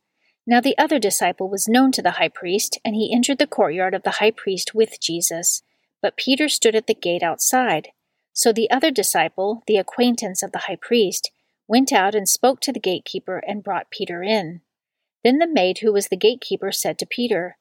Now 0.46 0.60
the 0.60 0.78
other 0.78 1.00
disciple 1.00 1.50
was 1.50 1.70
known 1.70 1.94
to 1.94 2.02
the 2.02 2.20
high 2.20 2.28
priest, 2.28 2.78
and 2.84 2.98
he 2.98 3.14
entered 3.16 3.38
the 3.38 3.48
courtyard 3.48 3.94
of 3.94 4.04
the 4.04 4.20
high 4.20 4.32
priest 4.32 4.76
with 4.76 5.00
Jesus. 5.00 5.64
But 6.02 6.18
Peter 6.18 6.50
stood 6.50 6.76
at 6.76 6.88
the 6.88 6.94
gate 6.94 7.24
outside. 7.24 7.92
So 8.34 8.52
the 8.52 8.70
other 8.70 8.92
disciple, 8.92 9.64
the 9.68 9.78
acquaintance 9.78 10.44
of 10.44 10.52
the 10.52 10.66
high 10.68 10.76
priest, 10.76 11.32
went 11.66 11.94
out 11.94 12.14
and 12.14 12.28
spoke 12.28 12.60
to 12.60 12.74
the 12.74 12.80
gatekeeper 12.82 13.42
and 13.48 13.64
brought 13.64 13.90
Peter 13.90 14.22
in. 14.22 14.60
Then 15.24 15.38
the 15.38 15.48
maid 15.48 15.80
who 15.80 15.92
was 15.92 16.08
the 16.08 16.18
gatekeeper 16.18 16.72
said 16.72 16.98
to 17.00 17.06
Peter, 17.06 17.58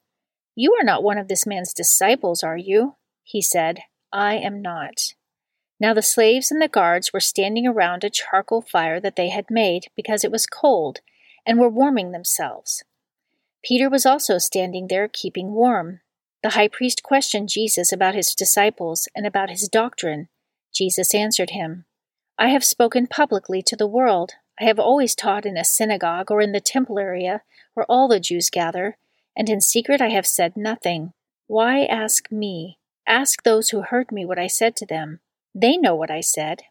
You 0.55 0.75
are 0.79 0.83
not 0.83 1.03
one 1.03 1.17
of 1.17 1.27
this 1.27 1.45
man's 1.45 1.73
disciples, 1.73 2.43
are 2.43 2.57
you? 2.57 2.95
He 3.23 3.41
said, 3.41 3.79
I 4.11 4.35
am 4.35 4.61
not. 4.61 5.13
Now 5.79 5.93
the 5.93 6.01
slaves 6.01 6.51
and 6.51 6.61
the 6.61 6.67
guards 6.67 7.13
were 7.13 7.19
standing 7.19 7.65
around 7.65 8.03
a 8.03 8.09
charcoal 8.09 8.61
fire 8.61 8.99
that 8.99 9.15
they 9.15 9.29
had 9.29 9.45
made 9.49 9.87
because 9.95 10.23
it 10.23 10.31
was 10.31 10.45
cold, 10.45 10.99
and 11.45 11.59
were 11.59 11.69
warming 11.69 12.11
themselves. 12.11 12.83
Peter 13.63 13.89
was 13.89 14.05
also 14.05 14.37
standing 14.37 14.87
there 14.87 15.07
keeping 15.07 15.51
warm. 15.51 16.01
The 16.43 16.51
high 16.51 16.67
priest 16.69 17.03
questioned 17.03 17.49
Jesus 17.49 17.91
about 17.91 18.15
his 18.15 18.33
disciples 18.33 19.07
and 19.15 19.25
about 19.25 19.49
his 19.49 19.67
doctrine. 19.67 20.29
Jesus 20.73 21.13
answered 21.13 21.49
him, 21.51 21.85
I 22.37 22.49
have 22.49 22.63
spoken 22.63 23.07
publicly 23.07 23.61
to 23.63 23.75
the 23.75 23.87
world. 23.87 24.33
I 24.59 24.65
have 24.65 24.79
always 24.79 25.15
taught 25.15 25.45
in 25.45 25.57
a 25.57 25.63
synagogue 25.63 26.29
or 26.29 26.41
in 26.41 26.51
the 26.51 26.59
temple 26.59 26.99
area 26.99 27.41
where 27.73 27.85
all 27.87 28.07
the 28.07 28.19
Jews 28.19 28.49
gather, 28.49 28.97
and 29.35 29.49
in 29.49 29.61
secret 29.61 30.01
I 30.01 30.09
have 30.09 30.27
said 30.27 30.57
nothing. 30.57 31.13
Why 31.47 31.85
ask 31.85 32.31
me? 32.31 32.77
Ask 33.07 33.43
those 33.43 33.69
who 33.69 33.81
heard 33.81 34.11
me 34.11 34.25
what 34.25 34.37
I 34.37 34.47
said 34.47 34.75
to 34.77 34.85
them. 34.85 35.19
They 35.55 35.77
know 35.77 35.95
what 35.95 36.11
I 36.11 36.21
said. 36.21 36.63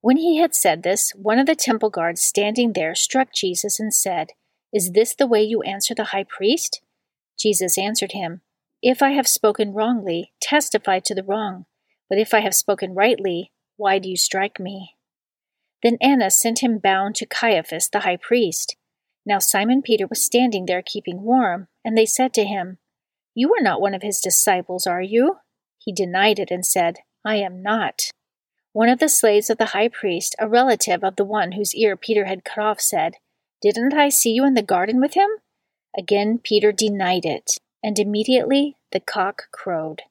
When 0.00 0.16
he 0.16 0.38
had 0.38 0.54
said 0.54 0.82
this, 0.82 1.12
one 1.14 1.38
of 1.38 1.46
the 1.46 1.54
temple 1.54 1.90
guards 1.90 2.22
standing 2.22 2.72
there 2.72 2.94
struck 2.94 3.32
Jesus 3.32 3.80
and 3.80 3.94
said, 3.94 4.32
Is 4.72 4.92
this 4.92 5.14
the 5.14 5.26
way 5.26 5.42
you 5.42 5.62
answer 5.62 5.94
the 5.94 6.04
high 6.04 6.24
priest? 6.24 6.82
Jesus 7.38 7.78
answered 7.78 8.12
him, 8.12 8.42
If 8.82 9.00
I 9.02 9.10
have 9.10 9.28
spoken 9.28 9.72
wrongly, 9.72 10.32
testify 10.40 10.98
to 11.00 11.14
the 11.14 11.24
wrong. 11.24 11.66
But 12.08 12.18
if 12.18 12.34
I 12.34 12.40
have 12.40 12.54
spoken 12.54 12.94
rightly, 12.94 13.52
why 13.76 13.98
do 13.98 14.08
you 14.08 14.16
strike 14.16 14.58
me? 14.58 14.97
Then 15.82 15.96
Annas 16.00 16.40
sent 16.40 16.62
him 16.62 16.78
bound 16.78 17.14
to 17.16 17.26
Caiaphas 17.26 17.88
the 17.88 18.00
high 18.00 18.16
priest. 18.16 18.76
Now 19.24 19.38
Simon 19.38 19.82
Peter 19.82 20.06
was 20.06 20.24
standing 20.24 20.66
there 20.66 20.82
keeping 20.82 21.22
warm, 21.22 21.68
and 21.84 21.96
they 21.96 22.06
said 22.06 22.32
to 22.34 22.44
him, 22.44 22.78
You 23.34 23.54
are 23.54 23.62
not 23.62 23.80
one 23.80 23.94
of 23.94 24.02
his 24.02 24.20
disciples, 24.20 24.86
are 24.86 25.02
you? 25.02 25.36
He 25.78 25.92
denied 25.92 26.38
it 26.38 26.50
and 26.50 26.64
said, 26.64 26.98
I 27.24 27.36
am 27.36 27.62
not. 27.62 28.10
One 28.72 28.88
of 28.88 28.98
the 28.98 29.08
slaves 29.08 29.50
of 29.50 29.58
the 29.58 29.66
high 29.66 29.88
priest, 29.88 30.34
a 30.38 30.48
relative 30.48 31.04
of 31.04 31.16
the 31.16 31.24
one 31.24 31.52
whose 31.52 31.74
ear 31.74 31.96
Peter 31.96 32.24
had 32.24 32.44
cut 32.44 32.62
off, 32.62 32.80
said, 32.80 33.14
Didn't 33.62 33.94
I 33.94 34.08
see 34.08 34.32
you 34.32 34.44
in 34.44 34.54
the 34.54 34.62
garden 34.62 35.00
with 35.00 35.14
him? 35.14 35.28
Again 35.96 36.38
Peter 36.42 36.72
denied 36.72 37.24
it, 37.24 37.52
and 37.82 37.98
immediately 37.98 38.76
the 38.92 39.00
cock 39.00 39.44
crowed. 39.52 40.02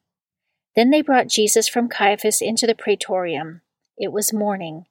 Then 0.76 0.92
they 0.92 1.02
brought 1.02 1.28
Jesus 1.28 1.68
from 1.68 1.90
Caiaphas 1.90 2.42
into 2.42 2.68
the 2.68 2.76
praetorium. 2.76 3.62
It 3.98 4.12
was 4.12 4.32
morning 4.32 4.86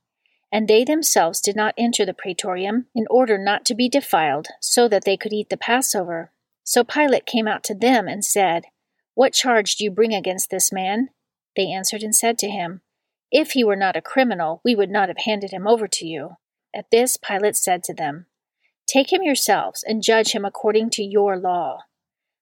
and 0.56 0.68
they 0.68 0.84
themselves 0.84 1.42
did 1.42 1.54
not 1.54 1.74
enter 1.76 2.06
the 2.06 2.14
praetorium 2.14 2.86
in 2.94 3.04
order 3.10 3.36
not 3.36 3.62
to 3.66 3.74
be 3.74 3.90
defiled, 3.90 4.48
so 4.58 4.88
that 4.88 5.04
they 5.04 5.14
could 5.14 5.34
eat 5.34 5.50
the 5.50 5.56
Passover. 5.58 6.32
So 6.64 6.82
Pilate 6.82 7.26
came 7.26 7.46
out 7.46 7.62
to 7.64 7.74
them 7.74 8.08
and 8.08 8.24
said, 8.24 8.64
What 9.12 9.34
charge 9.34 9.76
do 9.76 9.84
you 9.84 9.90
bring 9.90 10.14
against 10.14 10.48
this 10.48 10.72
man? 10.72 11.10
They 11.56 11.70
answered 11.70 12.02
and 12.02 12.16
said 12.16 12.38
to 12.38 12.48
him, 12.48 12.80
If 13.30 13.50
he 13.50 13.64
were 13.64 13.76
not 13.76 13.96
a 13.96 14.00
criminal, 14.00 14.62
we 14.64 14.74
would 14.74 14.88
not 14.88 15.08
have 15.08 15.18
handed 15.26 15.50
him 15.50 15.66
over 15.66 15.86
to 15.88 16.06
you. 16.06 16.36
At 16.74 16.90
this 16.90 17.18
Pilate 17.18 17.56
said 17.56 17.82
to 17.84 17.92
them, 17.92 18.24
Take 18.88 19.12
him 19.12 19.22
yourselves 19.22 19.84
and 19.86 20.02
judge 20.02 20.32
him 20.32 20.46
according 20.46 20.88
to 20.92 21.02
your 21.02 21.36
law. 21.36 21.80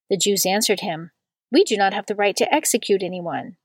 The 0.08 0.16
Jews 0.16 0.46
answered 0.46 0.82
him, 0.82 1.10
We 1.50 1.64
do 1.64 1.76
not 1.76 1.92
have 1.92 2.06
the 2.06 2.14
right 2.14 2.36
to 2.36 2.54
execute 2.54 3.02
anyone 3.02 3.56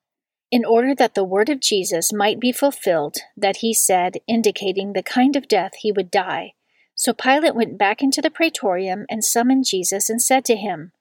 in 0.52 0.66
order 0.66 0.96
that 0.96 1.14
the 1.14 1.24
word 1.24 1.50
of 1.50 1.60
Jesus 1.60 2.12
might 2.12 2.40
be 2.40 2.52
fulfilled, 2.52 3.18
that 3.38 3.58
he 3.58 3.74
said, 3.74 4.18
indicating 4.28 4.94
the 4.94 5.04
kind 5.04 5.36
of 5.36 5.48
death 5.48 5.74
he 5.80 5.92
would 5.92 6.10
die. 6.10 6.54
So 6.96 7.14
Pilate 7.14 7.56
went 7.56 7.78
back 7.78 8.02
into 8.02 8.22
the 8.22 8.32
praetorium 8.32 9.06
and 9.10 9.24
summoned 9.24 9.66
Jesus 9.66 10.10
and 10.10 10.22
said 10.22 10.44
to 10.46 10.56
him, 10.56 10.92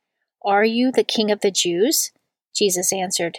Are 0.45 0.64
you 0.64 0.93
the 0.93 1.02
king 1.02 1.31
of 1.31 1.40
the 1.40 1.50
Jews? 1.50 2.12
Jesus 2.55 2.93
answered, 2.93 3.38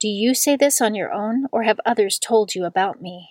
Do 0.00 0.08
you 0.08 0.34
say 0.34 0.56
this 0.56 0.80
on 0.80 0.94
your 0.94 1.12
own, 1.12 1.46
or 1.52 1.64
have 1.64 1.80
others 1.84 2.18
told 2.18 2.54
you 2.54 2.64
about 2.64 3.02
me? 3.02 3.30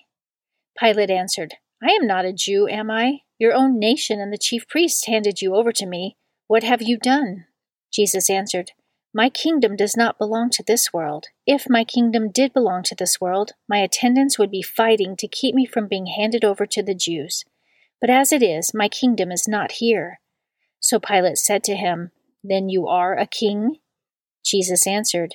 Pilate 0.77 1.09
answered, 1.09 1.55
I 1.81 1.91
am 1.91 2.05
not 2.05 2.25
a 2.25 2.33
Jew, 2.33 2.67
am 2.67 2.91
I? 2.91 3.21
Your 3.39 3.53
own 3.53 3.79
nation 3.79 4.19
and 4.19 4.33
the 4.33 4.37
chief 4.37 4.67
priests 4.67 5.05
handed 5.05 5.41
you 5.41 5.55
over 5.55 5.71
to 5.71 5.85
me. 5.85 6.17
What 6.47 6.63
have 6.63 6.81
you 6.81 6.97
done? 6.97 7.45
Jesus 7.91 8.29
answered, 8.29 8.71
My 9.17 9.29
kingdom 9.29 9.75
does 9.75 9.97
not 9.97 10.19
belong 10.19 10.51
to 10.51 10.63
this 10.63 10.93
world. 10.93 11.29
If 11.47 11.65
my 11.67 11.83
kingdom 11.83 12.29
did 12.29 12.53
belong 12.53 12.83
to 12.83 12.93
this 12.93 13.19
world, 13.19 13.53
my 13.67 13.79
attendants 13.79 14.37
would 14.37 14.51
be 14.51 14.61
fighting 14.61 15.15
to 15.15 15.27
keep 15.27 15.55
me 15.55 15.65
from 15.65 15.87
being 15.87 16.05
handed 16.05 16.45
over 16.45 16.67
to 16.67 16.83
the 16.83 16.93
Jews. 16.93 17.43
But 17.99 18.11
as 18.11 18.31
it 18.31 18.43
is, 18.43 18.75
my 18.75 18.87
kingdom 18.87 19.31
is 19.31 19.47
not 19.47 19.71
here. 19.81 20.19
So 20.79 20.99
Pilate 20.99 21.39
said 21.39 21.63
to 21.63 21.75
him, 21.75 22.11
Then 22.43 22.69
you 22.69 22.85
are 22.85 23.17
a 23.17 23.25
king? 23.25 23.77
Jesus 24.45 24.85
answered, 24.85 25.33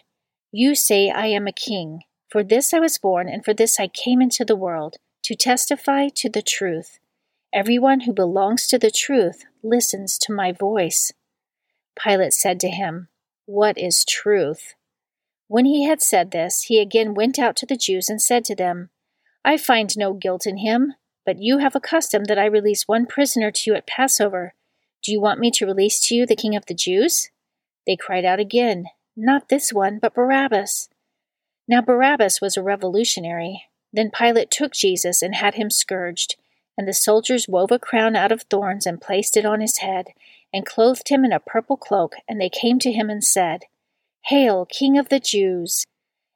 You 0.52 0.76
say 0.76 1.10
I 1.10 1.26
am 1.26 1.48
a 1.48 1.52
king. 1.52 2.02
For 2.30 2.44
this 2.44 2.72
I 2.72 2.78
was 2.78 2.98
born, 2.98 3.28
and 3.28 3.44
for 3.44 3.52
this 3.52 3.80
I 3.80 3.88
came 3.88 4.22
into 4.22 4.44
the 4.44 4.54
world, 4.54 4.98
to 5.24 5.34
testify 5.34 6.06
to 6.14 6.28
the 6.28 6.40
truth. 6.40 7.00
Everyone 7.52 8.02
who 8.02 8.12
belongs 8.12 8.68
to 8.68 8.78
the 8.78 8.92
truth 8.92 9.42
listens 9.60 10.18
to 10.18 10.32
my 10.32 10.52
voice. 10.52 11.10
Pilate 12.00 12.32
said 12.32 12.60
to 12.60 12.68
him, 12.68 13.08
What 13.54 13.76
is 13.76 14.06
truth? 14.06 14.72
When 15.46 15.66
he 15.66 15.84
had 15.84 16.00
said 16.00 16.30
this, 16.30 16.62
he 16.62 16.80
again 16.80 17.12
went 17.12 17.38
out 17.38 17.54
to 17.56 17.66
the 17.66 17.76
Jews 17.76 18.08
and 18.08 18.18
said 18.18 18.46
to 18.46 18.54
them, 18.54 18.88
I 19.44 19.58
find 19.58 19.94
no 19.94 20.14
guilt 20.14 20.46
in 20.46 20.56
him, 20.56 20.94
but 21.26 21.38
you 21.38 21.58
have 21.58 21.76
a 21.76 21.78
custom 21.80 22.24
that 22.28 22.38
I 22.38 22.46
release 22.46 22.88
one 22.88 23.04
prisoner 23.04 23.50
to 23.50 23.62
you 23.66 23.76
at 23.76 23.86
Passover. 23.86 24.54
Do 25.02 25.12
you 25.12 25.20
want 25.20 25.38
me 25.38 25.50
to 25.50 25.66
release 25.66 26.00
to 26.08 26.14
you 26.14 26.24
the 26.24 26.34
king 26.34 26.56
of 26.56 26.64
the 26.64 26.72
Jews? 26.72 27.28
They 27.86 27.94
cried 27.94 28.24
out 28.24 28.40
again, 28.40 28.86
Not 29.14 29.50
this 29.50 29.70
one, 29.70 29.98
but 30.00 30.14
Barabbas. 30.14 30.88
Now 31.68 31.82
Barabbas 31.82 32.40
was 32.40 32.56
a 32.56 32.62
revolutionary. 32.62 33.64
Then 33.92 34.10
Pilate 34.10 34.50
took 34.50 34.72
Jesus 34.72 35.20
and 35.20 35.34
had 35.34 35.56
him 35.56 35.68
scourged. 35.68 36.36
And 36.78 36.88
the 36.88 36.94
soldiers 36.94 37.46
wove 37.46 37.70
a 37.70 37.78
crown 37.78 38.16
out 38.16 38.32
of 38.32 38.44
thorns 38.44 38.86
and 38.86 38.98
placed 38.98 39.36
it 39.36 39.44
on 39.44 39.60
his 39.60 39.80
head, 39.80 40.14
and 40.52 40.66
clothed 40.66 41.08
him 41.08 41.24
in 41.24 41.32
a 41.32 41.40
purple 41.40 41.76
cloak. 41.76 42.14
And 42.28 42.40
they 42.40 42.48
came 42.50 42.78
to 42.80 42.92
him 42.92 43.08
and 43.08 43.24
said, 43.24 43.64
Hail, 44.26 44.66
King 44.66 44.98
of 44.98 45.08
the 45.08 45.20
Jews! 45.20 45.84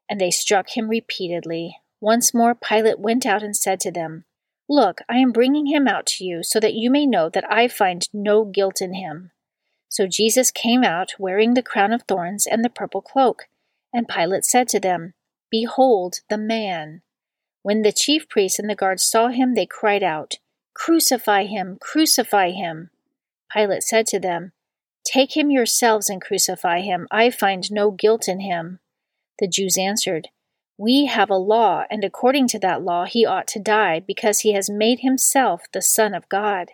And 0.08 0.20
they 0.20 0.30
struck 0.30 0.76
him 0.76 0.88
repeatedly. 0.88 1.76
Once 2.00 2.34
more 2.34 2.54
Pilate 2.54 2.98
went 2.98 3.26
out 3.26 3.42
and 3.42 3.56
said 3.56 3.80
to 3.80 3.90
them, 3.90 4.24
Look, 4.68 5.00
I 5.08 5.18
am 5.18 5.32
bringing 5.32 5.66
him 5.66 5.86
out 5.86 6.06
to 6.06 6.24
you, 6.24 6.42
so 6.42 6.58
that 6.60 6.74
you 6.74 6.90
may 6.90 7.06
know 7.06 7.28
that 7.28 7.50
I 7.50 7.68
find 7.68 8.08
no 8.12 8.44
guilt 8.44 8.80
in 8.80 8.94
him. 8.94 9.30
So 9.88 10.06
Jesus 10.06 10.50
came 10.50 10.82
out, 10.82 11.14
wearing 11.18 11.54
the 11.54 11.62
crown 11.62 11.92
of 11.92 12.02
thorns 12.02 12.46
and 12.46 12.64
the 12.64 12.70
purple 12.70 13.00
cloak. 13.00 13.48
And 13.92 14.08
Pilate 14.08 14.44
said 14.44 14.68
to 14.68 14.80
them, 14.80 15.14
Behold 15.50 16.20
the 16.28 16.38
man! 16.38 17.02
When 17.62 17.82
the 17.82 17.92
chief 17.92 18.28
priests 18.28 18.58
and 18.58 18.68
the 18.68 18.74
guards 18.74 19.04
saw 19.04 19.28
him, 19.28 19.54
they 19.54 19.66
cried 19.66 20.02
out, 20.02 20.34
Crucify 20.74 21.44
him! 21.44 21.78
Crucify 21.80 22.50
him! 22.50 22.90
Pilate 23.52 23.82
said 23.82 24.06
to 24.08 24.20
them, 24.20 24.52
Take 25.04 25.36
him 25.36 25.50
yourselves 25.50 26.10
and 26.10 26.20
crucify 26.20 26.80
him. 26.80 27.06
I 27.10 27.30
find 27.30 27.70
no 27.70 27.90
guilt 27.90 28.28
in 28.28 28.40
him. 28.40 28.80
The 29.38 29.46
Jews 29.46 29.78
answered, 29.78 30.28
We 30.76 31.06
have 31.06 31.30
a 31.30 31.36
law, 31.36 31.84
and 31.90 32.02
according 32.02 32.48
to 32.48 32.58
that 32.60 32.82
law 32.82 33.04
he 33.04 33.24
ought 33.24 33.46
to 33.48 33.60
die, 33.60 34.00
because 34.00 34.40
he 34.40 34.52
has 34.52 34.68
made 34.68 35.00
himself 35.00 35.62
the 35.72 35.82
Son 35.82 36.14
of 36.14 36.28
God. 36.28 36.72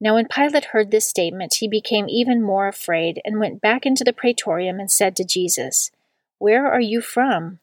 Now 0.00 0.14
when 0.14 0.28
Pilate 0.28 0.66
heard 0.66 0.90
this 0.90 1.08
statement, 1.08 1.56
he 1.60 1.68
became 1.68 2.08
even 2.08 2.42
more 2.42 2.68
afraid, 2.68 3.20
and 3.24 3.38
went 3.38 3.60
back 3.60 3.84
into 3.84 4.02
the 4.02 4.12
praetorium 4.12 4.80
and 4.80 4.90
said 4.90 5.14
to 5.16 5.24
Jesus, 5.24 5.90
Where 6.38 6.66
are 6.66 6.80
you 6.80 7.00
from? 7.00 7.58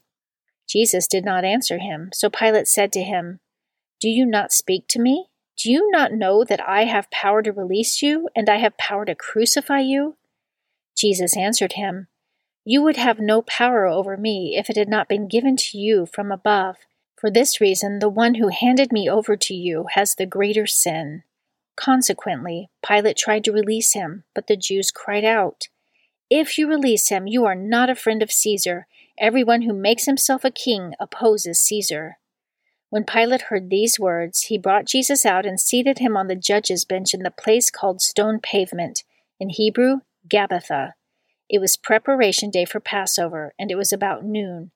Jesus 0.67 1.07
did 1.07 1.25
not 1.25 1.43
answer 1.43 1.79
him. 1.79 2.11
So 2.13 2.29
Pilate 2.29 2.67
said 2.67 2.93
to 2.93 3.01
him, 3.01 3.39
Do 3.99 4.07
you 4.07 4.25
not 4.25 4.53
speak 4.53 4.87
to 4.89 4.99
me? 4.99 5.28
Do 5.59 5.69
you 5.71 5.91
not 5.91 6.13
know 6.13 6.45
that 6.45 6.61
I 6.65 6.85
have 6.85 7.11
power 7.11 7.41
to 7.41 7.51
release 7.51 8.01
you, 8.01 8.29
and 8.35 8.47
I 8.47 8.57
have 8.57 8.77
power 8.77 9.03
to 9.05 9.15
crucify 9.15 9.79
you? 9.79 10.15
Jesus 10.95 11.35
answered 11.35 11.73
him, 11.73 12.07
You 12.63 12.81
would 12.81 12.95
have 12.95 13.19
no 13.19 13.41
power 13.41 13.85
over 13.85 14.15
me 14.15 14.55
if 14.57 14.69
it 14.69 14.77
had 14.77 14.87
not 14.87 15.09
been 15.09 15.27
given 15.27 15.57
to 15.57 15.77
you 15.77 16.05
from 16.05 16.31
above. 16.31 16.77
For 17.17 17.29
this 17.29 17.59
reason, 17.59 17.99
the 17.99 18.07
one 18.07 18.35
who 18.35 18.47
handed 18.47 18.93
me 18.93 19.09
over 19.09 19.35
to 19.35 19.53
you 19.53 19.87
has 19.91 20.15
the 20.15 20.25
greater 20.25 20.65
sin. 20.65 21.23
Consequently, 21.75 22.69
Pilate 22.85 23.17
tried 23.17 23.43
to 23.43 23.51
release 23.51 23.91
him, 23.93 24.23
but 24.33 24.47
the 24.47 24.55
Jews 24.55 24.91
cried 24.91 25.25
out, 25.25 25.67
If 26.29 26.57
you 26.57 26.69
release 26.69 27.09
him, 27.09 27.27
you 27.27 27.45
are 27.45 27.55
not 27.55 27.89
a 27.89 27.95
friend 27.95 28.23
of 28.23 28.31
Caesar 28.31 28.87
Everyone 29.19 29.63
who 29.63 29.73
makes 29.73 30.05
himself 30.05 30.45
a 30.45 30.51
king 30.51 30.93
opposes 30.97 31.59
Caesar. 31.59 32.19
When 32.89 33.03
Pilate 33.03 33.43
heard 33.43 33.69
these 33.69 33.99
words, 33.99 34.43
he 34.43 34.57
brought 34.57 34.85
Jesus 34.85 35.25
out 35.25 35.45
and 35.45 35.59
seated 35.59 35.99
him 35.99 36.17
on 36.17 36.27
the 36.27 36.35
judge's 36.35 36.85
bench 36.85 37.13
in 37.13 37.21
the 37.21 37.31
place 37.31 37.69
called 37.69 38.01
Stone 38.01 38.39
Pavement, 38.41 39.03
in 39.39 39.49
Hebrew, 39.49 39.99
Gabbatha. 40.27 40.93
It 41.49 41.59
was 41.59 41.77
preparation 41.77 42.49
day 42.49 42.65
for 42.65 42.79
Passover, 42.79 43.53
and 43.59 43.69
it 43.71 43.75
was 43.75 43.93
about 43.93 44.25
noon. 44.25 44.71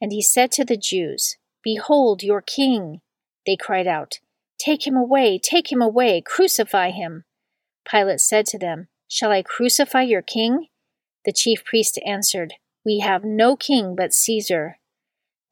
And 0.00 0.12
he 0.12 0.22
said 0.22 0.50
to 0.52 0.64
the 0.64 0.76
Jews, 0.76 1.36
Behold 1.62 2.22
your 2.22 2.40
king! 2.40 3.00
They 3.46 3.56
cried 3.56 3.86
out, 3.86 4.20
Take 4.58 4.86
him 4.86 4.96
away, 4.96 5.38
take 5.38 5.70
him 5.70 5.82
away, 5.82 6.22
crucify 6.24 6.90
him! 6.90 7.24
Pilate 7.88 8.20
said 8.20 8.46
to 8.46 8.58
them, 8.58 8.88
Shall 9.08 9.30
I 9.30 9.42
crucify 9.42 10.02
your 10.02 10.22
king? 10.22 10.68
The 11.24 11.32
chief 11.32 11.64
priest 11.64 11.98
answered, 12.06 12.54
we 12.88 13.00
have 13.00 13.22
no 13.22 13.54
king 13.54 13.94
but 13.94 14.14
Caesar. 14.14 14.78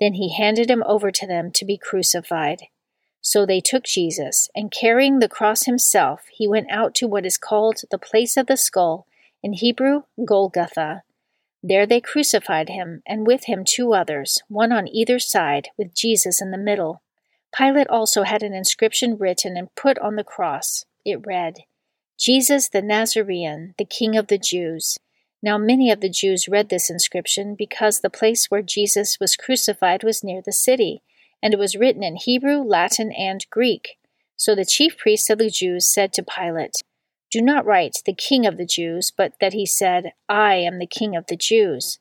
Then 0.00 0.14
he 0.14 0.34
handed 0.34 0.70
him 0.70 0.82
over 0.86 1.10
to 1.10 1.26
them 1.26 1.50
to 1.52 1.64
be 1.64 1.78
crucified. 1.78 2.62
So 3.20 3.44
they 3.44 3.60
took 3.60 3.84
Jesus, 3.84 4.48
and 4.54 4.70
carrying 4.70 5.18
the 5.18 5.28
cross 5.28 5.64
himself, 5.64 6.22
he 6.30 6.46
went 6.46 6.70
out 6.70 6.94
to 6.96 7.08
what 7.08 7.26
is 7.26 7.38
called 7.38 7.80
the 7.90 7.98
place 7.98 8.36
of 8.36 8.46
the 8.46 8.56
skull, 8.56 9.06
in 9.42 9.54
Hebrew, 9.54 10.02
Golgotha. 10.24 11.02
There 11.62 11.86
they 11.86 12.00
crucified 12.00 12.68
him, 12.68 13.02
and 13.06 13.26
with 13.26 13.46
him 13.46 13.64
two 13.64 13.94
others, 13.94 14.40
one 14.48 14.70
on 14.70 14.86
either 14.86 15.18
side, 15.18 15.70
with 15.76 15.94
Jesus 15.94 16.40
in 16.40 16.52
the 16.52 16.58
middle. 16.58 17.02
Pilate 17.56 17.88
also 17.88 18.22
had 18.22 18.42
an 18.42 18.54
inscription 18.54 19.16
written 19.18 19.56
and 19.56 19.74
put 19.74 19.98
on 19.98 20.16
the 20.16 20.24
cross. 20.24 20.84
It 21.04 21.26
read, 21.26 21.60
Jesus 22.18 22.68
the 22.68 22.82
Nazarene, 22.82 23.74
the 23.78 23.84
King 23.84 24.16
of 24.16 24.28
the 24.28 24.38
Jews. 24.38 24.98
Now 25.42 25.58
many 25.58 25.90
of 25.90 26.00
the 26.00 26.08
Jews 26.08 26.48
read 26.48 26.68
this 26.68 26.90
inscription 26.90 27.54
because 27.56 28.00
the 28.00 28.10
place 28.10 28.46
where 28.46 28.62
Jesus 28.62 29.18
was 29.20 29.36
crucified 29.36 30.02
was 30.02 30.24
near 30.24 30.40
the 30.44 30.52
city, 30.52 31.02
and 31.42 31.52
it 31.52 31.58
was 31.58 31.76
written 31.76 32.02
in 32.02 32.16
Hebrew, 32.16 32.62
Latin, 32.62 33.12
and 33.12 33.46
Greek. 33.50 33.98
So 34.36 34.54
the 34.54 34.64
chief 34.64 34.96
priests 34.98 35.30
of 35.30 35.38
the 35.38 35.50
Jews 35.50 35.86
said 35.86 36.12
to 36.14 36.22
Pilate, 36.22 36.82
Do 37.30 37.40
not 37.40 37.64
write 37.64 37.98
the 38.04 38.14
King 38.14 38.46
of 38.46 38.56
the 38.56 38.66
Jews, 38.66 39.12
but 39.16 39.34
that 39.40 39.52
he 39.52 39.66
said, 39.66 40.12
I 40.28 40.56
am 40.56 40.78
the 40.78 40.86
King 40.86 41.16
of 41.16 41.26
the 41.26 41.36
Jews. 41.36 41.98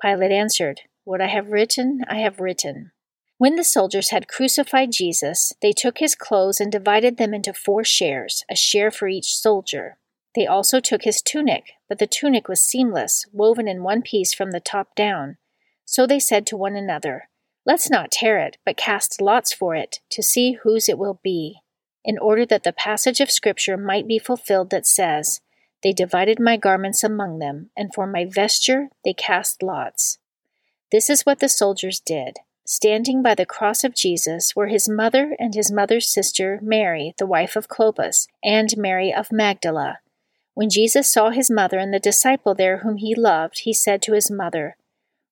Pilate 0.00 0.32
answered, 0.32 0.82
What 1.04 1.20
I 1.20 1.26
have 1.26 1.48
written, 1.48 2.02
I 2.08 2.16
have 2.16 2.40
written. 2.40 2.92
When 3.38 3.56
the 3.56 3.64
soldiers 3.64 4.10
had 4.10 4.28
crucified 4.28 4.92
Jesus, 4.92 5.52
they 5.60 5.72
took 5.72 5.98
his 5.98 6.14
clothes 6.14 6.58
and 6.58 6.72
divided 6.72 7.18
them 7.18 7.34
into 7.34 7.52
four 7.52 7.84
shares, 7.84 8.44
a 8.50 8.56
share 8.56 8.90
for 8.90 9.08
each 9.08 9.36
soldier. 9.36 9.98
They 10.34 10.46
also 10.46 10.80
took 10.80 11.02
his 11.02 11.20
tunic, 11.20 11.72
but 11.88 11.98
the 11.98 12.06
tunic 12.06 12.48
was 12.48 12.62
seamless, 12.62 13.26
woven 13.32 13.68
in 13.68 13.82
one 13.82 14.02
piece 14.02 14.34
from 14.34 14.50
the 14.50 14.60
top 14.60 14.94
down. 14.94 15.36
So 15.84 16.06
they 16.06 16.18
said 16.18 16.46
to 16.46 16.56
one 16.56 16.76
another, 16.76 17.28
Let's 17.64 17.90
not 17.90 18.12
tear 18.12 18.38
it, 18.38 18.58
but 18.64 18.76
cast 18.76 19.20
lots 19.20 19.52
for 19.52 19.74
it, 19.74 20.00
to 20.10 20.22
see 20.22 20.52
whose 20.62 20.88
it 20.88 20.98
will 20.98 21.20
be, 21.22 21.60
in 22.04 22.16
order 22.18 22.46
that 22.46 22.62
the 22.62 22.72
passage 22.72 23.20
of 23.20 23.30
Scripture 23.30 23.76
might 23.76 24.06
be 24.06 24.18
fulfilled 24.18 24.70
that 24.70 24.86
says, 24.86 25.40
They 25.82 25.92
divided 25.92 26.38
my 26.38 26.56
garments 26.56 27.02
among 27.02 27.40
them, 27.40 27.70
and 27.76 27.92
for 27.92 28.06
my 28.06 28.24
vesture 28.24 28.88
they 29.04 29.12
cast 29.12 29.62
lots. 29.62 30.18
This 30.92 31.10
is 31.10 31.26
what 31.26 31.40
the 31.40 31.48
soldiers 31.48 31.98
did. 31.98 32.38
Standing 32.64 33.22
by 33.22 33.34
the 33.34 33.46
cross 33.46 33.84
of 33.84 33.94
Jesus 33.94 34.54
were 34.56 34.68
his 34.68 34.88
mother 34.88 35.36
and 35.38 35.54
his 35.54 35.70
mother's 35.70 36.08
sister, 36.08 36.58
Mary, 36.62 37.14
the 37.18 37.26
wife 37.26 37.54
of 37.56 37.68
Clopas, 37.68 38.26
and 38.42 38.76
Mary 38.76 39.12
of 39.12 39.32
Magdala. 39.32 39.98
When 40.56 40.70
Jesus 40.70 41.12
saw 41.12 41.28
his 41.28 41.50
mother 41.50 41.78
and 41.78 41.92
the 41.92 41.98
disciple 41.98 42.54
there 42.54 42.78
whom 42.78 42.96
he 42.96 43.14
loved, 43.14 43.58
he 43.64 43.74
said 43.74 44.00
to 44.02 44.14
his 44.14 44.30
mother, 44.30 44.78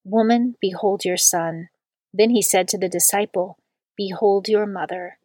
Woman, 0.05 0.57
behold 0.61 1.07
your 1.07 1.17
son. 1.17 1.71
Then 2.13 2.29
he 2.29 2.43
said 2.43 2.69
to 2.69 2.79
the 2.79 2.91
disciple, 2.91 3.57
Behold 3.97 4.51
your 4.51 4.67
mother. 4.67 5.17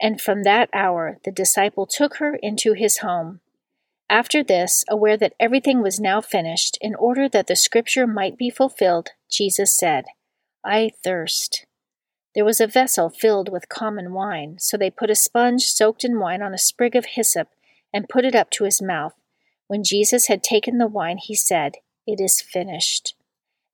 And 0.00 0.20
from 0.20 0.44
that 0.44 0.70
hour 0.72 1.18
the 1.24 1.32
disciple 1.32 1.84
took 1.84 2.18
her 2.18 2.36
into 2.36 2.74
his 2.74 2.98
home. 2.98 3.40
After 4.08 4.44
this, 4.44 4.84
aware 4.88 5.16
that 5.16 5.34
everything 5.40 5.82
was 5.82 5.98
now 5.98 6.20
finished, 6.20 6.78
in 6.80 6.94
order 6.94 7.28
that 7.28 7.48
the 7.48 7.56
scripture 7.56 8.06
might 8.06 8.38
be 8.38 8.50
fulfilled, 8.50 9.08
Jesus 9.28 9.76
said, 9.76 10.04
I 10.64 10.92
thirst. 11.02 11.66
There 12.36 12.44
was 12.44 12.60
a 12.60 12.68
vessel 12.68 13.10
filled 13.10 13.50
with 13.50 13.68
common 13.68 14.12
wine, 14.12 14.58
so 14.60 14.76
they 14.76 14.90
put 14.90 15.10
a 15.10 15.16
sponge 15.16 15.64
soaked 15.64 16.04
in 16.04 16.20
wine 16.20 16.40
on 16.40 16.54
a 16.54 16.58
sprig 16.58 16.94
of 16.94 17.06
hyssop 17.16 17.48
and 17.92 18.08
put 18.08 18.24
it 18.24 18.36
up 18.36 18.50
to 18.50 18.64
his 18.64 18.80
mouth. 18.80 19.14
When 19.66 19.82
Jesus 19.82 20.26
had 20.26 20.42
taken 20.42 20.78
the 20.78 20.86
wine, 20.86 21.18
he 21.18 21.34
said, 21.34 21.76
It 22.06 22.20
is 22.20 22.40
finished. 22.40 23.14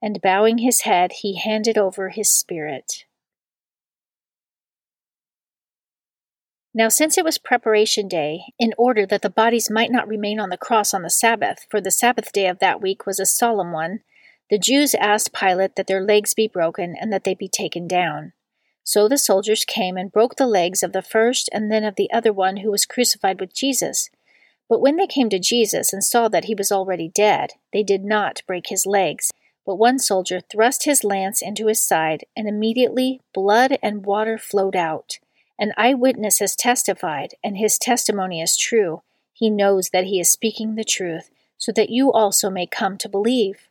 And 0.02 0.22
bowing 0.22 0.58
his 0.58 0.82
head, 0.82 1.12
he 1.20 1.36
handed 1.36 1.76
over 1.76 2.10
his 2.10 2.30
spirit. 2.30 3.04
Now, 6.72 6.88
since 6.88 7.18
it 7.18 7.24
was 7.24 7.38
preparation 7.38 8.06
day, 8.06 8.42
in 8.58 8.72
order 8.78 9.04
that 9.04 9.22
the 9.22 9.30
bodies 9.30 9.68
might 9.68 9.90
not 9.90 10.06
remain 10.06 10.38
on 10.38 10.50
the 10.50 10.56
cross 10.56 10.94
on 10.94 11.02
the 11.02 11.10
Sabbath, 11.10 11.66
for 11.68 11.80
the 11.80 11.90
Sabbath 11.90 12.30
day 12.30 12.46
of 12.46 12.60
that 12.60 12.80
week 12.80 13.06
was 13.06 13.18
a 13.18 13.26
solemn 13.26 13.72
one, 13.72 14.00
the 14.48 14.58
Jews 14.58 14.94
asked 14.94 15.32
Pilate 15.32 15.74
that 15.74 15.88
their 15.88 16.00
legs 16.00 16.32
be 16.32 16.46
broken 16.46 16.94
and 16.98 17.12
that 17.12 17.24
they 17.24 17.34
be 17.34 17.48
taken 17.48 17.88
down. 17.88 18.32
So 18.84 19.08
the 19.08 19.18
soldiers 19.18 19.64
came 19.64 19.96
and 19.96 20.12
broke 20.12 20.36
the 20.36 20.46
legs 20.46 20.82
of 20.82 20.92
the 20.92 21.02
first 21.02 21.48
and 21.52 21.70
then 21.70 21.84
of 21.84 21.96
the 21.96 22.10
other 22.12 22.32
one 22.32 22.58
who 22.58 22.70
was 22.70 22.86
crucified 22.86 23.40
with 23.40 23.54
Jesus. 23.54 24.08
But 24.70 24.80
when 24.80 24.96
they 24.96 25.08
came 25.08 25.28
to 25.30 25.40
Jesus 25.40 25.92
and 25.92 26.02
saw 26.02 26.28
that 26.28 26.44
he 26.44 26.54
was 26.54 26.70
already 26.70 27.08
dead, 27.08 27.54
they 27.72 27.82
did 27.82 28.04
not 28.04 28.42
break 28.46 28.68
his 28.68 28.86
legs. 28.86 29.32
But 29.66 29.74
one 29.74 29.98
soldier 29.98 30.40
thrust 30.40 30.84
his 30.84 31.02
lance 31.02 31.42
into 31.42 31.66
his 31.66 31.82
side, 31.82 32.24
and 32.36 32.48
immediately 32.48 33.20
blood 33.34 33.76
and 33.82 34.06
water 34.06 34.38
flowed 34.38 34.76
out. 34.76 35.18
An 35.58 35.72
eyewitness 35.76 36.38
has 36.38 36.54
testified, 36.54 37.34
and 37.42 37.58
his 37.58 37.78
testimony 37.78 38.40
is 38.40 38.56
true. 38.56 39.02
He 39.32 39.50
knows 39.50 39.90
that 39.90 40.04
he 40.04 40.20
is 40.20 40.30
speaking 40.30 40.76
the 40.76 40.84
truth, 40.84 41.30
so 41.58 41.72
that 41.72 41.90
you 41.90 42.12
also 42.12 42.48
may 42.48 42.66
come 42.66 42.96
to 42.98 43.08
believe. 43.08 43.68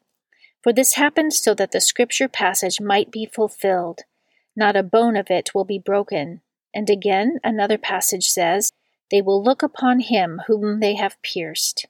For 0.62 0.74
this 0.74 0.96
happened 0.96 1.34
so 1.34 1.54
that 1.54 1.72
the 1.72 1.80
scripture 1.80 2.28
passage 2.28 2.82
might 2.82 3.10
be 3.10 3.26
fulfilled. 3.26 4.02
Not 4.54 4.76
a 4.76 4.84
bone 4.84 5.16
of 5.16 5.32
it 5.32 5.56
will 5.56 5.64
be 5.64 5.80
broken. 5.80 6.42
And 6.74 6.90
again, 6.90 7.40
another 7.42 7.78
passage 7.78 8.28
says, 8.28 8.72
They 9.12 9.22
will 9.22 9.44
look 9.44 9.64
upon 9.64 10.02
him 10.02 10.42
whom 10.48 10.80
they 10.80 10.96
have 10.96 11.22
pierced. 11.22 11.88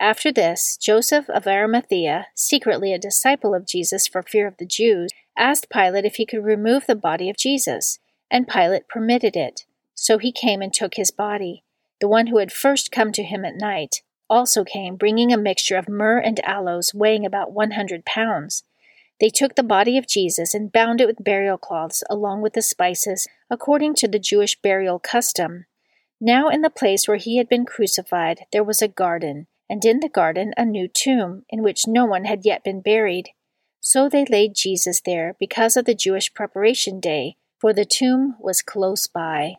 After 0.00 0.32
this, 0.32 0.76
Joseph 0.76 1.30
of 1.30 1.46
Arimathea, 1.46 2.26
secretly 2.34 2.92
a 2.92 2.98
disciple 2.98 3.54
of 3.54 3.66
Jesus 3.66 4.06
for 4.06 4.22
fear 4.22 4.46
of 4.46 4.56
the 4.56 4.66
Jews, 4.66 5.10
asked 5.36 5.70
Pilate 5.70 6.04
if 6.04 6.16
he 6.16 6.26
could 6.26 6.44
remove 6.44 6.86
the 6.86 6.94
body 6.94 7.30
of 7.30 7.36
Jesus 7.36 7.98
and 8.30 8.48
Pilate 8.48 8.88
permitted 8.88 9.36
it. 9.36 9.64
So 9.94 10.18
he 10.18 10.32
came 10.32 10.60
and 10.60 10.74
took 10.74 10.94
his 10.94 11.10
body. 11.10 11.62
The 12.00 12.08
one 12.08 12.26
who 12.26 12.38
had 12.38 12.52
first 12.52 12.90
come 12.90 13.12
to 13.12 13.22
him 13.22 13.44
at 13.44 13.56
night 13.56 14.02
also 14.28 14.64
came, 14.64 14.96
bringing 14.96 15.32
a 15.32 15.36
mixture 15.36 15.76
of 15.76 15.88
myrrh 15.88 16.18
and 16.18 16.44
aloes 16.44 16.92
weighing 16.92 17.24
about 17.24 17.52
one 17.52 17.72
hundred 17.72 18.04
pounds. 18.04 18.64
They 19.20 19.28
took 19.28 19.54
the 19.54 19.62
body 19.62 19.96
of 19.96 20.08
Jesus 20.08 20.54
and 20.54 20.72
bound 20.72 21.00
it 21.00 21.06
with 21.06 21.22
burial 21.22 21.56
cloths 21.56 22.02
along 22.10 22.42
with 22.42 22.54
the 22.54 22.62
spices, 22.62 23.28
according 23.48 23.94
to 23.96 24.08
the 24.08 24.18
Jewish 24.18 24.60
burial 24.60 24.98
custom. 24.98 25.66
Now, 26.20 26.48
in 26.48 26.62
the 26.62 26.70
place 26.70 27.06
where 27.06 27.16
he 27.16 27.36
had 27.38 27.48
been 27.48 27.64
crucified, 27.64 28.46
there 28.52 28.64
was 28.64 28.80
a 28.80 28.88
garden, 28.88 29.46
and 29.68 29.84
in 29.84 30.00
the 30.00 30.08
garden 30.08 30.52
a 30.56 30.64
new 30.64 30.88
tomb, 30.88 31.44
in 31.48 31.62
which 31.62 31.86
no 31.86 32.04
one 32.04 32.24
had 32.24 32.44
yet 32.44 32.64
been 32.64 32.80
buried. 32.80 33.30
So 33.80 34.08
they 34.08 34.24
laid 34.24 34.54
Jesus 34.54 35.00
there 35.04 35.36
because 35.38 35.76
of 35.76 35.84
the 35.84 35.94
Jewish 35.94 36.32
preparation 36.32 37.00
day 37.00 37.36
for 37.64 37.72
the 37.72 37.86
tomb 37.86 38.36
was 38.38 38.60
close 38.60 39.06
by. 39.06 39.54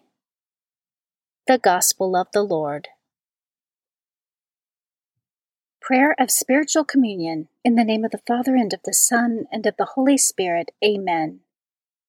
The 1.47 1.57
Gospel 1.57 2.15
of 2.15 2.27
the 2.33 2.43
Lord. 2.43 2.89
Prayer 5.81 6.15
of 6.19 6.29
Spiritual 6.29 6.83
Communion, 6.83 7.47
in 7.63 7.73
the 7.73 7.83
name 7.83 8.05
of 8.05 8.11
the 8.11 8.21
Father, 8.27 8.55
and 8.55 8.71
of 8.73 8.81
the 8.85 8.93
Son, 8.93 9.45
and 9.51 9.65
of 9.65 9.75
the 9.77 9.89
Holy 9.95 10.19
Spirit. 10.19 10.69
Amen. 10.83 11.39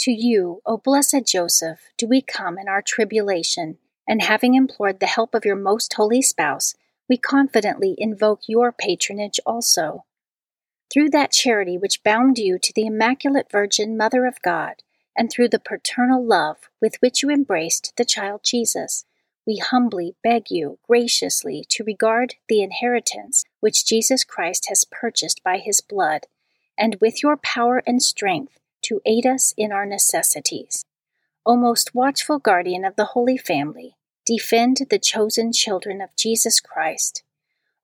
To 0.00 0.12
you, 0.12 0.62
O 0.64 0.76
blessed 0.76 1.26
Joseph, 1.26 1.90
do 1.96 2.06
we 2.06 2.22
come 2.22 2.56
in 2.56 2.68
our 2.68 2.82
tribulation, 2.82 3.78
and 4.06 4.22
having 4.22 4.54
implored 4.54 5.00
the 5.00 5.06
help 5.06 5.34
of 5.34 5.44
your 5.44 5.56
most 5.56 5.92
holy 5.94 6.22
spouse, 6.22 6.74
we 7.08 7.16
confidently 7.16 7.96
invoke 7.98 8.42
your 8.46 8.70
patronage 8.70 9.40
also. 9.44 10.04
Through 10.90 11.10
that 11.10 11.32
charity 11.32 11.76
which 11.76 12.04
bound 12.04 12.38
you 12.38 12.58
to 12.60 12.72
the 12.72 12.86
Immaculate 12.86 13.50
Virgin 13.50 13.96
Mother 13.96 14.24
of 14.24 14.40
God, 14.40 14.82
and 15.16 15.30
through 15.30 15.48
the 15.48 15.58
paternal 15.58 16.24
love 16.24 16.68
with 16.80 16.94
which 17.00 17.22
you 17.22 17.30
embraced 17.30 17.92
the 17.96 18.04
child 18.04 18.42
Jesus, 18.44 19.04
we 19.44 19.56
humbly 19.56 20.14
beg 20.22 20.48
you 20.48 20.78
graciously 20.86 21.64
to 21.70 21.82
regard 21.82 22.36
the 22.48 22.62
inheritance 22.62 23.44
which 23.58 23.84
Jesus 23.84 24.22
Christ 24.22 24.66
has 24.68 24.84
purchased 24.84 25.42
by 25.42 25.58
his 25.58 25.80
blood, 25.80 26.26
and 26.78 26.96
with 27.00 27.20
your 27.20 27.36
power 27.36 27.82
and 27.84 28.00
strength 28.00 28.60
to 28.88 29.00
aid 29.06 29.26
us 29.26 29.54
in 29.56 29.72
our 29.72 29.86
necessities. 29.86 30.84
O 31.46 31.56
most 31.56 31.94
watchful 31.94 32.38
guardian 32.38 32.84
of 32.84 32.96
the 32.96 33.06
Holy 33.06 33.38
Family, 33.38 33.96
defend 34.26 34.78
the 34.90 34.98
chosen 34.98 35.52
children 35.52 36.00
of 36.00 36.14
Jesus 36.16 36.60
Christ. 36.60 37.22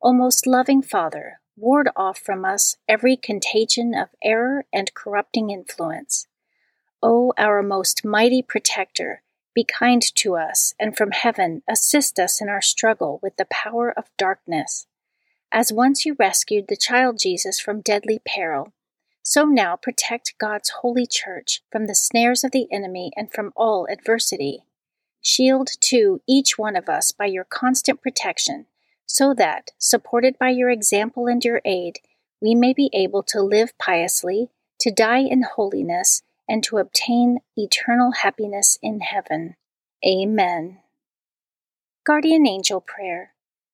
O 0.03 0.12
most 0.12 0.47
loving 0.47 0.83
Father, 0.83 1.40
ward 1.57 1.88
off 1.97 2.19
from 2.19 2.45
us 2.45 2.77
every 2.88 3.17
contagion 3.17 3.95
of 3.95 4.09
error 4.23 4.64
and 4.73 4.93
corrupting 4.95 5.51
influence. 5.51 6.27
O 7.03 7.33
our 7.38 7.62
most 7.62 8.05
mighty 8.05 8.43
protector, 8.43 9.23
be 9.55 9.64
kind 9.64 10.03
to 10.17 10.37
us, 10.37 10.75
and 10.81 10.97
from 10.97 11.12
heaven 11.12 11.62
assist 11.69 12.19
us 12.19 12.40
in 12.40 12.49
our 12.49 12.62
struggle 12.62 13.21
with 13.23 13.37
the 13.37 13.47
power 13.47 13.93
of 13.97 14.11
darkness. 14.19 14.87
As 15.53 15.73
once 15.73 16.05
you 16.05 16.17
rescued 16.19 16.67
the 16.69 16.77
child 16.77 17.19
Jesus 17.19 17.61
from 17.61 17.81
deadly 17.81 18.21
peril, 18.27 18.73
so 19.24 19.44
now 19.44 19.74
protect 19.74 20.34
God's 20.38 20.70
holy 20.82 21.06
church 21.06 21.62
from 21.72 21.87
the 21.87 21.94
snares 21.94 22.44
of 22.44 22.52
the 22.52 22.68
enemy 22.70 23.10
and 23.16 23.32
from 23.32 23.52
all 23.56 23.88
adversity. 23.90 24.64
Shield, 25.22 25.70
too, 25.80 26.20
each 26.28 26.58
one 26.58 26.76
of 26.76 26.90
us 26.90 27.10
by 27.10 27.24
your 27.24 27.44
constant 27.44 28.02
protection, 28.02 28.66
so 29.06 29.32
that, 29.34 29.70
supported 29.78 30.38
by 30.38 30.50
your 30.50 30.68
example 30.68 31.26
and 31.26 31.42
your 31.42 31.62
aid, 31.64 32.00
we 32.42 32.54
may 32.54 32.74
be 32.74 32.90
able 32.92 33.22
to 33.22 33.40
live 33.40 33.72
piously, 33.78 34.50
to 34.80 34.90
die 34.90 35.20
in 35.20 35.42
holiness, 35.56 36.22
and 36.46 36.62
to 36.62 36.76
obtain 36.76 37.38
eternal 37.56 38.12
happiness 38.12 38.78
in 38.82 39.00
heaven. 39.00 39.56
Amen. 40.06 40.80
Guardian 42.04 42.46
Angel 42.46 42.82
Prayer. 42.82 43.32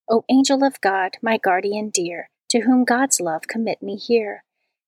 O 0.09 0.25
angel 0.29 0.63
of 0.63 0.81
God, 0.81 1.17
my 1.21 1.37
guardian 1.37 1.91
dear, 1.91 2.31
to 2.51 2.61
whom 2.61 2.85
God's 2.85 3.21
love 3.21 3.49
commit 3.49 3.83
me 3.83 3.97
here, 3.97 4.45